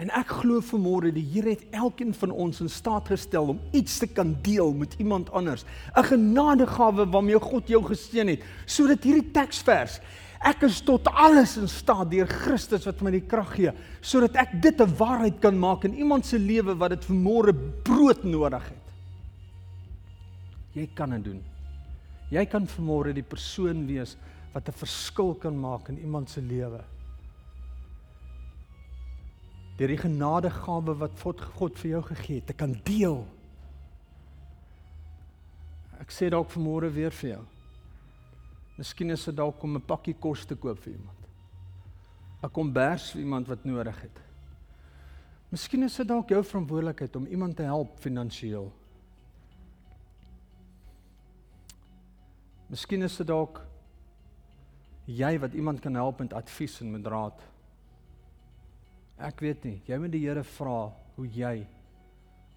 En 0.00 0.08
ek 0.16 0.32
glo 0.40 0.62
vanmôre 0.64 1.12
die 1.12 1.26
Here 1.34 1.52
het 1.52 1.66
elkeen 1.76 2.14
van 2.16 2.30
ons 2.32 2.62
in 2.64 2.70
staat 2.72 3.10
gestel 3.12 3.52
om 3.52 3.60
iets 3.76 3.98
te 4.00 4.06
kan 4.08 4.32
deel 4.42 4.72
met 4.72 4.94
iemand 4.98 5.30
anders. 5.30 5.64
'n 5.96 6.04
Genadegawe 6.04 7.06
waarmee 7.10 7.40
God 7.40 7.68
jou 7.68 7.84
geseën 7.84 8.28
het, 8.28 8.42
sodat 8.66 9.04
hierdie 9.04 9.30
teksvers 9.30 10.00
Ek 10.40 10.62
is 10.64 10.78
tot 10.80 11.04
alles 11.12 11.58
in 11.60 11.68
staat 11.68 12.08
deur 12.08 12.28
Christus 12.28 12.86
wat 12.88 13.02
my 13.04 13.10
die 13.12 13.26
krag 13.28 13.50
gee, 13.58 13.72
sodat 14.00 14.38
ek 14.40 14.54
dit 14.62 14.80
'n 14.80 14.96
waarheid 14.96 15.40
kan 15.40 15.58
maak 15.58 15.84
in 15.84 15.94
iemand 15.94 16.24
se 16.24 16.38
lewe 16.38 16.74
wat 16.74 16.90
dit 16.90 17.04
vanmôre 17.04 17.52
brood 17.84 18.24
nodig 18.24 18.64
het. 18.64 18.86
Jy 20.72 20.88
kan 20.94 21.10
dit 21.10 21.24
doen. 21.24 21.42
Jy 22.30 22.46
kan 22.46 22.66
vanmôre 22.66 23.12
die 23.12 23.22
persoon 23.22 23.86
wees 23.86 24.16
wat 24.54 24.68
'n 24.68 24.72
verskil 24.72 25.34
kan 25.34 25.60
maak 25.60 25.88
in 25.88 25.98
iemand 25.98 26.30
se 26.30 26.40
lewe. 26.40 26.80
Deur 29.80 29.88
die 29.88 30.00
genadegawe 30.00 30.92
wat 31.00 31.14
God 31.22 31.40
God 31.56 31.78
vir 31.80 31.94
jou 31.94 32.02
gegee 32.10 32.42
het, 32.42 32.50
te 32.50 32.56
kan 32.56 32.74
deel. 32.84 33.22
Ek 36.02 36.12
sê 36.12 36.28
dalk 36.28 36.52
vanmôre 36.52 36.90
weer 36.92 37.14
vir 37.16 37.30
jou. 37.30 37.44
Miskien 38.76 39.12
is 39.12 39.24
dit 39.24 39.36
dalk 39.36 39.62
om 39.64 39.76
'n 39.76 39.80
pakkie 39.80 40.16
kos 40.20 40.44
te 40.44 40.54
koop 40.54 40.78
vir 40.84 40.92
iemand. 40.92 41.20
'n 42.42 42.50
Kombers 42.50 43.12
vir 43.12 43.22
iemand 43.22 43.48
wat 43.48 43.64
nodig 43.64 44.00
het. 44.02 44.20
Miskien 45.50 45.82
is 45.82 45.96
dit 45.96 46.08
dalk 46.08 46.28
jou 46.28 46.42
verantwoordelikheid 46.44 47.16
om 47.16 47.26
iemand 47.26 47.56
te 47.56 47.62
help 47.62 47.98
finansiëel. 47.98 48.72
Miskien 52.70 53.02
is 53.02 53.16
dit 53.16 53.26
dalk 53.26 53.60
jy 55.06 55.38
wat 55.42 55.54
iemand 55.54 55.80
kan 55.80 55.94
help 55.94 56.20
met 56.20 56.32
advies 56.32 56.80
en 56.80 56.90
met 56.90 57.06
raad. 57.06 57.42
Ek 59.20 59.42
weet 59.44 59.64
nie, 59.68 59.78
jy 59.84 59.98
moet 60.00 60.14
die 60.14 60.22
Here 60.24 60.42
vra 60.56 60.92
hoe 61.16 61.26
jy 61.28 61.66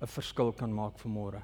'n 0.02 0.08
verskil 0.08 0.54
kan 0.54 0.71
maak 0.71 0.97
vir 0.97 1.12
môre. 1.12 1.41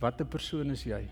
Watter 0.00 0.24
persoon 0.24 0.70
is 0.70 0.84
jy? 0.84 1.02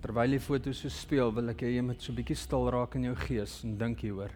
Terwyl 0.00 0.30
die 0.30 0.38
foto 0.38 0.72
so 0.72 0.88
speel, 0.88 1.32
wil 1.32 1.50
ek 1.50 1.60
hê 1.62 1.74
jy 1.74 1.82
moet 1.82 2.00
so 2.00 2.12
bietjie 2.12 2.36
stil 2.36 2.70
raak 2.70 2.94
in 2.94 3.04
jou 3.04 3.16
gees 3.26 3.64
en 3.64 3.76
dink 3.78 4.00
hieroor. 4.00 4.30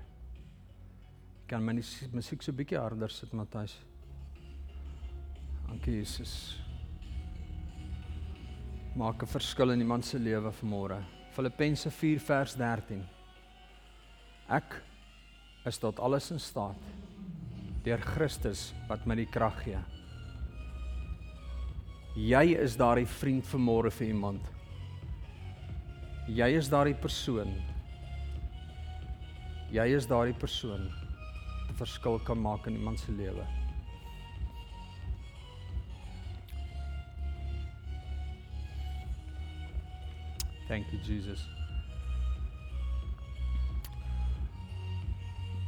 Kan 1.46 1.64
my 1.64 1.72
musiek 1.72 2.42
so 2.42 2.52
bietjie 2.52 2.80
harder 2.80 3.08
sit, 3.08 3.32
Matthys? 3.32 3.78
Dankie 5.68 6.00
Jesus. 6.00 6.63
Maak 8.94 9.22
'n 9.22 9.26
verskil 9.26 9.70
in 9.70 9.80
iemand 9.80 10.04
se 10.04 10.18
lewe 10.18 10.52
vanmôre. 10.52 11.02
Filippense 11.30 11.90
4 11.90 12.20
vers 12.20 12.54
13. 12.54 13.02
Ek 14.48 14.83
is 15.66 15.78
tot 15.78 15.98
alles 15.98 16.30
in 16.30 16.38
staat 16.38 16.78
deur 17.83 17.98
Christus 17.98 18.72
wat 18.88 19.07
my 19.07 19.16
die 19.16 19.26
krag 19.26 19.64
gee. 19.64 19.80
Jy 22.14 22.54
is 22.54 22.76
daardie 22.76 23.07
vriend 23.07 23.44
vanmôre 23.44 23.90
vir 23.90 24.07
iemand. 24.07 24.46
Jy 26.28 26.48
is 26.57 26.68
daardie 26.68 26.94
persoon. 26.94 27.50
Jy 29.72 29.88
is 29.96 30.07
daardie 30.07 30.38
persoon 30.38 30.87
wat 30.87 31.70
'n 31.70 31.74
verskil 31.74 32.18
kan 32.20 32.38
maak 32.38 32.66
in 32.66 32.76
iemand 32.76 33.00
se 33.00 33.11
lewe. 33.12 33.63
Thank 40.66 40.92
you 40.92 40.98
Jesus. 41.05 41.44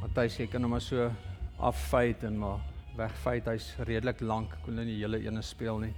Matthys, 0.01 0.39
jy 0.39 0.47
kan 0.49 0.65
hom 0.65 0.71
maar 0.73 0.81
so 0.81 1.11
afvyt 1.61 2.23
en 2.25 2.39
maar 2.41 2.63
wegvyt. 2.97 3.51
Hy's 3.51 3.67
redelik 3.85 4.23
lank. 4.25 4.55
Ek 4.57 4.65
kon 4.65 4.79
nie 4.79 4.87
die 4.89 4.99
hele 5.03 5.19
ene 5.21 5.43
speel 5.45 5.83
nie. 5.83 5.93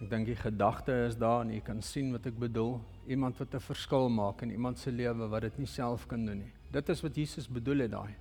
Ek 0.00 0.10
dink 0.12 0.28
die 0.28 0.36
gedagte 0.36 0.92
is 1.06 1.16
daar 1.20 1.46
en 1.46 1.54
jy 1.54 1.62
kan 1.64 1.80
sien 1.84 2.12
wat 2.12 2.28
ek 2.28 2.36
bedoel. 2.40 2.78
Iemand 3.08 3.40
wat 3.40 3.54
'n 3.54 3.64
verskil 3.64 4.08
maak 4.08 4.42
in 4.42 4.50
iemand 4.50 4.78
se 4.78 4.90
lewe 4.90 5.28
wat 5.28 5.42
dit 5.42 5.58
nie 5.58 5.66
self 5.66 6.06
kan 6.06 6.24
doen 6.26 6.38
nie. 6.38 6.52
Dit 6.70 6.88
is 6.88 7.00
wat 7.00 7.16
Jesus 7.16 7.48
bedoel 7.48 7.88
het 7.88 7.90
daai. 7.90 8.14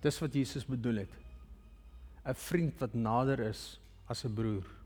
Dis 0.00 0.18
wat 0.20 0.32
Jesus 0.32 0.64
bedoel 0.64 0.96
het. 1.06 1.14
'n 2.24 2.34
Vriend 2.34 2.80
wat 2.80 2.94
nader 2.94 3.40
is 3.40 3.80
as 4.06 4.24
'n 4.24 4.34
broer. 4.34 4.77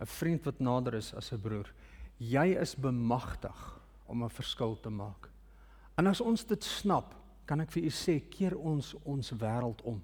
'n 0.00 0.06
Vriend 0.06 0.44
wat 0.44 0.60
nader 0.60 0.94
is 0.94 1.14
as 1.14 1.32
'n 1.32 1.40
broer. 1.40 1.72
Jy 2.18 2.58
is 2.60 2.74
bemagtig 2.74 3.80
om 4.06 4.24
'n 4.24 4.30
verskil 4.30 4.80
te 4.80 4.90
maak. 4.90 5.30
En 5.96 6.06
as 6.06 6.20
ons 6.20 6.44
dit 6.44 6.64
snap, 6.64 7.14
kan 7.44 7.60
ek 7.60 7.70
vir 7.70 7.82
u 7.82 7.90
sê 7.90 8.20
keer 8.30 8.56
ons 8.56 8.94
ons 9.04 9.30
wêreld 9.30 9.82
om. 9.82 10.02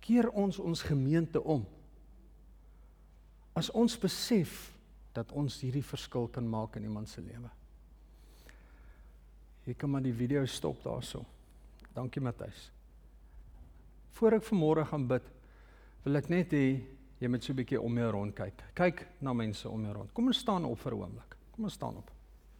Keer 0.00 0.30
ons 0.30 0.58
ons 0.58 0.82
gemeente 0.82 1.42
om. 1.42 1.66
As 3.54 3.70
ons 3.70 3.98
besef 3.98 4.72
dat 5.12 5.32
ons 5.32 5.60
hierdie 5.60 5.84
verskil 5.84 6.28
kan 6.28 6.48
maak 6.48 6.76
in 6.76 6.82
iemand 6.82 7.08
se 7.08 7.20
lewe. 7.20 7.50
Jy 9.66 9.74
kan 9.74 9.90
maar 9.90 10.04
die 10.04 10.14
video 10.14 10.44
stop 10.46 10.82
daarso. 10.84 11.24
Dankie 11.94 12.22
Matthys. 12.22 12.70
Voor 14.12 14.32
ek 14.32 14.44
vanmôre 14.46 14.84
gaan 14.86 15.08
bid, 15.08 15.24
wil 16.04 16.16
ek 16.16 16.28
net 16.30 16.52
hê 16.54 16.66
jy 17.20 17.28
moet 17.28 17.44
so 17.44 17.52
'n 17.52 17.56
bietjie 17.56 17.80
om 17.80 17.98
jou 17.98 18.10
rond 18.10 18.34
kyk. 18.34 18.62
Kyk 18.74 19.06
na 19.20 19.32
mense 19.32 19.68
om 19.68 19.82
jou 19.84 19.92
rond. 19.92 20.14
Kom 20.14 20.26
ons 20.26 20.38
staan 20.38 20.64
op 20.64 20.78
vir 20.78 20.92
'n 20.92 21.00
oomblik. 21.00 21.36
Kom 21.52 21.64
ons 21.64 21.72
staan 21.72 21.96
op. 21.96 22.10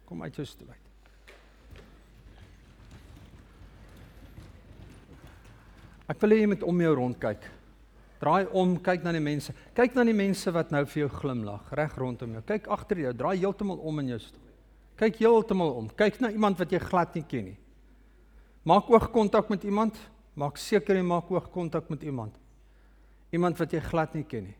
Kom 0.05 0.21
uit 0.23 0.35
jou 0.35 0.45
stoel 0.45 0.69
uit. 0.69 0.87
Ek 6.07 6.21
wil 6.21 6.29
hê 6.29 6.39
jy 6.39 6.47
moet 6.47 6.63
om 6.63 6.81
jou 6.81 6.95
rond 6.95 7.19
kyk. 7.19 7.49
Draai 8.21 8.47
om, 8.51 8.77
kyk 8.81 9.03
na 9.03 9.11
die 9.11 9.21
mense. 9.21 9.53
Kyk 9.75 9.93
na 9.93 10.03
die 10.03 10.15
mense 10.15 10.51
wat 10.51 10.71
nou 10.71 10.85
vir 10.85 11.03
jou 11.03 11.09
glimlag, 11.09 11.67
reg 11.77 11.93
rondom 11.99 12.33
jou. 12.33 12.41
Kyk 12.41 12.67
agter 12.67 12.97
jou, 12.97 13.13
draai 13.13 13.37
heeltemal 13.37 13.77
om 13.77 13.99
in 13.99 14.07
jou 14.07 14.19
stoel. 14.19 14.41
Kyk 14.97 15.19
heeltemal 15.21 15.75
om. 15.77 15.89
Kyk 15.89 16.21
na 16.23 16.31
iemand 16.33 16.57
wat 16.57 16.71
jy 16.71 16.79
glad 16.79 17.13
nie 17.13 17.25
ken 17.29 17.51
nie. 17.51 17.57
Maak 18.65 18.89
oogkontak 18.89 19.51
met 19.53 19.63
iemand. 19.63 19.99
Maak 20.37 20.57
seker 20.57 20.95
jy 20.95 21.03
maak 21.05 21.29
oogkontak 21.31 21.89
met 21.89 22.03
iemand. 22.03 22.33
Iemand 23.29 23.57
wat 23.57 23.71
jy 23.71 23.79
glad 23.79 24.13
nie 24.13 24.23
ken 24.23 24.43
nie. 24.43 24.57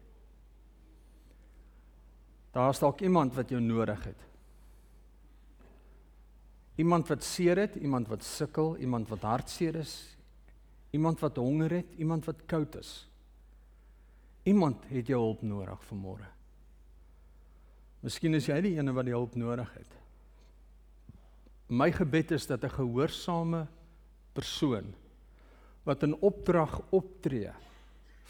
Daar's 2.52 2.80
dalk 2.80 3.02
iemand 3.02 3.36
wat 3.36 3.50
jou 3.50 3.62
nodig 3.62 4.04
het. 4.04 4.22
Iemand 6.76 7.08
wat 7.08 7.24
seer 7.24 7.58
het, 7.58 7.76
iemand 7.76 8.08
wat 8.08 8.24
sukkel, 8.24 8.78
iemand 8.78 9.10
wat 9.10 9.22
hartseer 9.22 9.76
is, 9.76 10.18
Iemand 10.96 11.20
wat 11.20 11.36
honger 11.36 11.72
het, 11.72 11.94
iemand 11.98 12.26
wat 12.26 12.46
koud 12.46 12.76
is. 12.80 12.92
Iemand 14.44 14.86
het 14.88 15.08
jou 15.08 15.20
hulp 15.20 15.42
nodig 15.44 15.82
vanmôre. 15.90 16.30
Miskien 18.06 18.38
is 18.38 18.48
jy 18.48 18.60
die 18.64 18.76
een 18.78 18.94
wat 18.96 19.08
die 19.08 19.16
hulp 19.16 19.36
nodig 19.36 19.74
het. 19.76 19.98
My 21.68 21.90
gebed 21.92 22.32
is 22.32 22.48
dat 22.48 22.64
'n 22.64 22.78
gehoorsame 22.80 23.68
persoon 24.34 24.94
wat 25.84 26.04
'n 26.04 26.16
opdrag 26.22 26.82
optree 26.90 27.52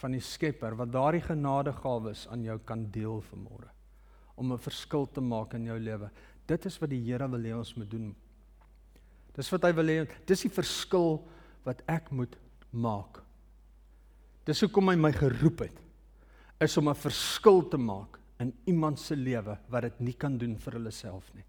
van 0.01 0.13
die 0.13 0.21
Skepper 0.21 0.75
wat 0.77 0.91
daardie 0.93 1.23
genadegawes 1.25 2.27
aan 2.31 2.43
jou 2.45 2.57
kan 2.65 2.86
deel 2.93 3.21
vanmôre 3.31 3.71
om 4.38 4.53
'n 4.53 4.57
verskil 4.57 5.05
te 5.05 5.21
maak 5.21 5.53
in 5.53 5.65
jou 5.65 5.79
lewe. 5.79 6.10
Dit 6.45 6.65
is 6.65 6.77
wat 6.79 6.89
die 6.89 7.01
Here 7.01 7.27
wil 7.27 7.43
hê 7.43 7.57
ons 7.57 7.75
moet 7.75 7.89
doen. 7.89 8.15
Dis 9.36 9.49
wat 9.49 9.63
hy 9.63 9.71
wil 9.73 9.86
hê. 9.86 10.07
Dis 10.25 10.41
die 10.41 10.49
verskil 10.49 11.27
wat 11.63 11.81
ek 11.88 12.12
moet 12.12 12.38
maak. 12.71 13.23
Dis 14.45 14.62
hoekom 14.62 14.89
hy 14.89 14.95
my 14.95 15.12
geroep 15.12 15.60
het 15.60 15.81
is 16.60 16.77
om 16.77 16.89
'n 16.89 16.95
verskil 16.95 17.62
te 17.69 17.77
maak 17.77 18.19
in 18.39 18.53
iemand 18.65 18.99
se 18.99 19.15
lewe 19.15 19.57
wat 19.69 19.81
dit 19.81 19.99
nie 19.99 20.13
kan 20.13 20.38
doen 20.38 20.57
vir 20.57 20.73
hulle 20.73 20.91
self 20.91 21.33
nie. 21.36 21.43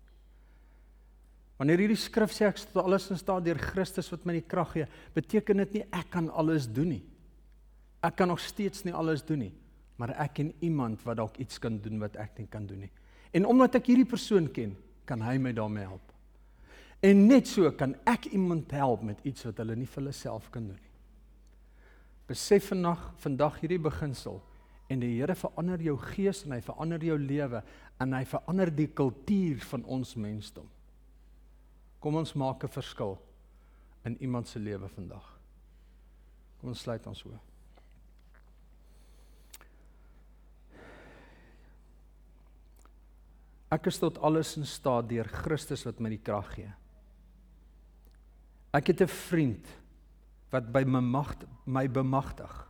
Wanneer 1.59 1.79
hierdie 1.79 1.97
skrif 1.97 2.33
sê 2.33 2.47
ek 2.47 2.61
tot 2.73 2.85
alles 2.85 3.11
in 3.11 3.17
staat 3.17 3.45
deur 3.45 3.59
Christus 3.59 4.11
wat 4.11 4.25
my 4.25 4.33
die 4.33 4.47
krag 4.47 4.73
gee, 4.73 4.87
beteken 5.15 5.57
dit 5.57 5.73
nie 5.73 5.85
ek 5.91 6.11
kan 6.11 6.31
alles 6.31 6.67
doen 6.67 6.89
nie. 6.89 7.03
Ek 8.05 8.17
kan 8.17 8.29
nog 8.31 8.41
steeds 8.41 8.85
nie 8.87 8.95
alles 8.95 9.25
doen 9.27 9.39
nie, 9.39 9.55
maar 9.99 10.15
ek 10.23 10.39
ken 10.39 10.53
iemand 10.63 11.03
wat 11.07 11.19
dalk 11.19 11.39
iets 11.43 11.59
kan 11.59 11.81
doen 11.83 11.99
wat 11.99 12.17
ek 12.17 12.39
nie 12.39 12.47
kan 12.51 12.67
doen 12.67 12.85
nie. 12.87 12.93
En 13.35 13.47
omdat 13.47 13.81
ek 13.81 13.91
hierdie 13.91 14.09
persoon 14.09 14.47
ken, 14.55 14.77
kan 15.09 15.23
hy 15.25 15.39
my 15.41 15.53
daarmee 15.57 15.89
help. 15.89 16.05
En 17.03 17.27
net 17.29 17.49
so 17.49 17.71
kan 17.79 17.95
ek 18.09 18.29
iemand 18.35 18.71
help 18.75 19.05
met 19.07 19.21
iets 19.27 19.47
wat 19.47 19.61
hulle 19.63 19.77
nie 19.79 19.87
vir 19.87 20.03
hulle 20.03 20.15
self 20.17 20.51
kan 20.55 20.67
doen 20.67 20.79
nie. 20.79 20.95
Besef 22.29 22.69
vandag 22.73 23.05
vandag 23.23 23.61
hierdie 23.63 23.81
beginsel 23.81 24.41
en 24.93 25.01
die 25.01 25.15
Here 25.15 25.37
verander 25.37 25.81
jou 25.85 25.95
gees 26.11 26.43
en 26.45 26.57
hy 26.57 26.61
verander 26.65 27.05
jou 27.05 27.17
lewe 27.21 27.63
en 28.03 28.17
hy 28.17 28.25
verander 28.29 28.73
die 28.75 28.89
kultuur 28.89 29.63
van 29.71 29.85
ons 29.85 30.15
mensdom. 30.17 30.67
Kom 32.01 32.17
ons 32.17 32.35
maak 32.35 32.65
'n 32.65 32.69
verskil 32.69 33.19
in 34.05 34.17
iemand 34.21 34.49
se 34.49 34.59
lewe 34.59 34.89
vandag. 34.89 35.39
Kom 36.61 36.71
ons 36.71 36.81
sluit 36.81 37.07
ons 37.07 37.25
oë. 37.25 37.39
Ek 43.71 43.87
is 43.91 43.99
tot 44.01 44.19
alles 44.25 44.55
in 44.57 44.65
staat 44.65 45.09
deur 45.11 45.29
Christus 45.29 45.85
wat 45.85 46.01
my 46.01 46.13
die 46.15 46.23
krag 46.25 46.49
gee. 46.55 46.71
Ek 48.73 48.89
het 48.89 49.03
'n 49.03 49.09
vriend 49.09 49.67
wat 50.51 50.73
by 50.73 50.85
my 50.85 51.01
mag 51.01 51.37
my 51.67 51.87
bemagtig 51.87 52.69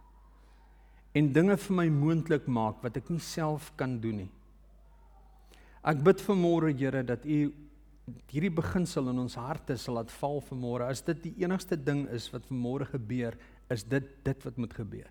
en 1.14 1.32
dinge 1.32 1.56
vir 1.56 1.76
my 1.76 1.88
moontlik 1.88 2.46
maak 2.46 2.82
wat 2.82 2.96
ek 2.96 3.10
nie 3.10 3.20
self 3.20 3.72
kan 3.76 4.00
doen 4.00 4.16
nie. 4.16 4.30
Ek 5.84 6.02
bid 6.02 6.20
vir 6.20 6.36
môre 6.36 6.72
Here 6.76 7.02
dat 7.02 7.24
U 7.24 7.52
hierdie 8.32 8.52
beginsel 8.54 9.10
in 9.10 9.18
ons 9.18 9.36
harte 9.36 9.76
sal 9.76 9.98
laat 9.98 10.10
val 10.10 10.40
vir 10.40 10.58
môre. 10.58 10.88
As 10.88 11.02
dit 11.04 11.22
die 11.22 11.34
enigste 11.44 11.76
ding 11.76 12.06
is 12.08 12.28
wat 12.32 12.46
vir 12.48 12.56
môre 12.56 12.86
gebeur, 12.88 13.36
is 13.70 13.84
dit 13.84 14.04
dit 14.24 14.44
wat 14.44 14.58
moet 14.58 14.74
gebeur. 14.74 15.10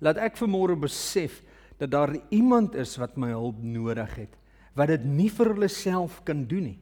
Laat 0.00 0.18
ek 0.18 0.36
vir 0.36 0.48
môre 0.48 0.76
besef 0.76 1.42
dat 1.78 1.90
daar 1.90 2.14
iemand 2.30 2.74
is 2.74 2.96
wat 2.98 3.16
my 3.16 3.30
hulp 3.34 3.60
nodig 3.62 4.14
het, 4.16 4.36
wat 4.74 4.88
dit 4.88 5.04
nie 5.04 5.28
vir 5.32 5.52
hulle 5.52 5.68
self 5.68 6.22
kan 6.24 6.44
doen 6.48 6.72
nie. 6.72 6.78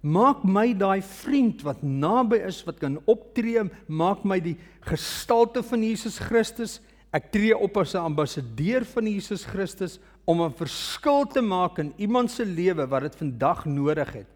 Maak 0.00 0.46
my 0.48 0.70
daai 0.72 1.02
vriend 1.04 1.60
wat 1.66 1.82
naby 1.84 2.38
is 2.48 2.62
wat 2.64 2.78
kan 2.80 2.96
optree, 3.10 3.66
maak 3.86 4.24
my 4.24 4.38
die 4.40 4.56
gestalte 4.88 5.62
van 5.62 5.84
Jesus 5.84 6.16
Christus. 6.18 6.78
Ek 7.12 7.28
tree 7.32 7.52
op 7.52 7.76
as 7.76 7.94
'n 7.94 8.08
ambassadeur 8.08 8.84
van 8.84 9.06
Jesus 9.06 9.44
Christus 9.44 9.98
om 10.24 10.40
'n 10.40 10.52
verskil 10.52 11.26
te 11.26 11.42
maak 11.42 11.78
in 11.78 11.92
iemand 11.98 12.30
se 12.30 12.44
lewe 12.44 12.86
wat 12.86 13.02
dit 13.02 13.16
vandag 13.16 13.64
nodig 13.66 14.12
het. 14.12 14.26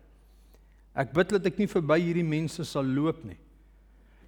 Ek 0.95 1.13
bid 1.13 1.29
dat 1.29 1.47
ek 1.47 1.59
nie 1.59 1.67
verby 1.67 1.99
hierdie 2.01 2.29
mense 2.29 2.65
sal 2.65 2.85
loop 2.85 3.25
nie. 3.25 3.39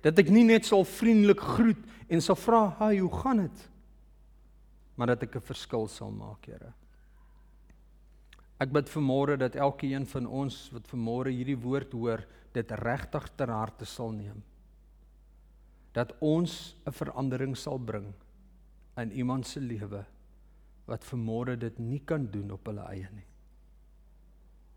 Dat 0.02 0.18
ek 0.18 0.30
nie 0.30 0.44
net 0.44 0.64
sal 0.64 0.84
vriendelik 0.84 1.40
groet 1.40 1.84
en 2.08 2.20
sal 2.20 2.36
vra, 2.36 2.76
"Haai, 2.78 3.00
hoe 3.00 3.12
gaan 3.22 3.36
dit?" 3.36 3.70
Maar 4.96 5.06
dat 5.06 5.22
ek 5.22 5.36
'n 5.36 5.40
verskil 5.40 5.88
sal 5.88 6.10
maak, 6.10 6.46
Here. 6.46 6.72
Ek 8.62 8.72
bid 8.72 8.88
vanmôre 8.88 9.36
dat 9.36 9.56
elkeen 9.56 10.06
van 10.08 10.26
ons 10.26 10.70
wat 10.72 10.88
vanmôre 10.88 11.32
hierdie 11.34 11.58
woord 11.60 11.92
hoor, 11.92 12.24
dit 12.56 12.70
regtig 12.80 13.28
ter 13.36 13.52
harte 13.52 13.84
sal 13.84 14.14
neem. 14.16 14.42
Dat 15.92 16.14
ons 16.20 16.76
'n 16.86 16.92
verandering 16.92 17.56
sal 17.56 17.78
bring 17.78 18.14
in 18.96 19.12
iemand 19.12 19.46
se 19.46 19.60
lewe 19.60 20.04
wat 20.86 21.04
vermore 21.04 21.56
dit 21.56 21.78
nie 21.78 22.00
kan 22.00 22.26
doen 22.30 22.50
op 22.50 22.66
hulle 22.66 22.84
eie 22.92 23.08
nie. 23.12 23.26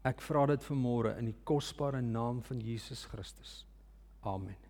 Ek 0.04 0.22
vra 0.22 0.46
dit 0.46 0.64
vermore 0.64 1.18
in 1.20 1.26
die 1.26 1.38
kosbare 1.44 2.02
naam 2.02 2.42
van 2.42 2.60
Jesus 2.60 3.06
Christus. 3.06 3.66
Amen. 4.24 4.69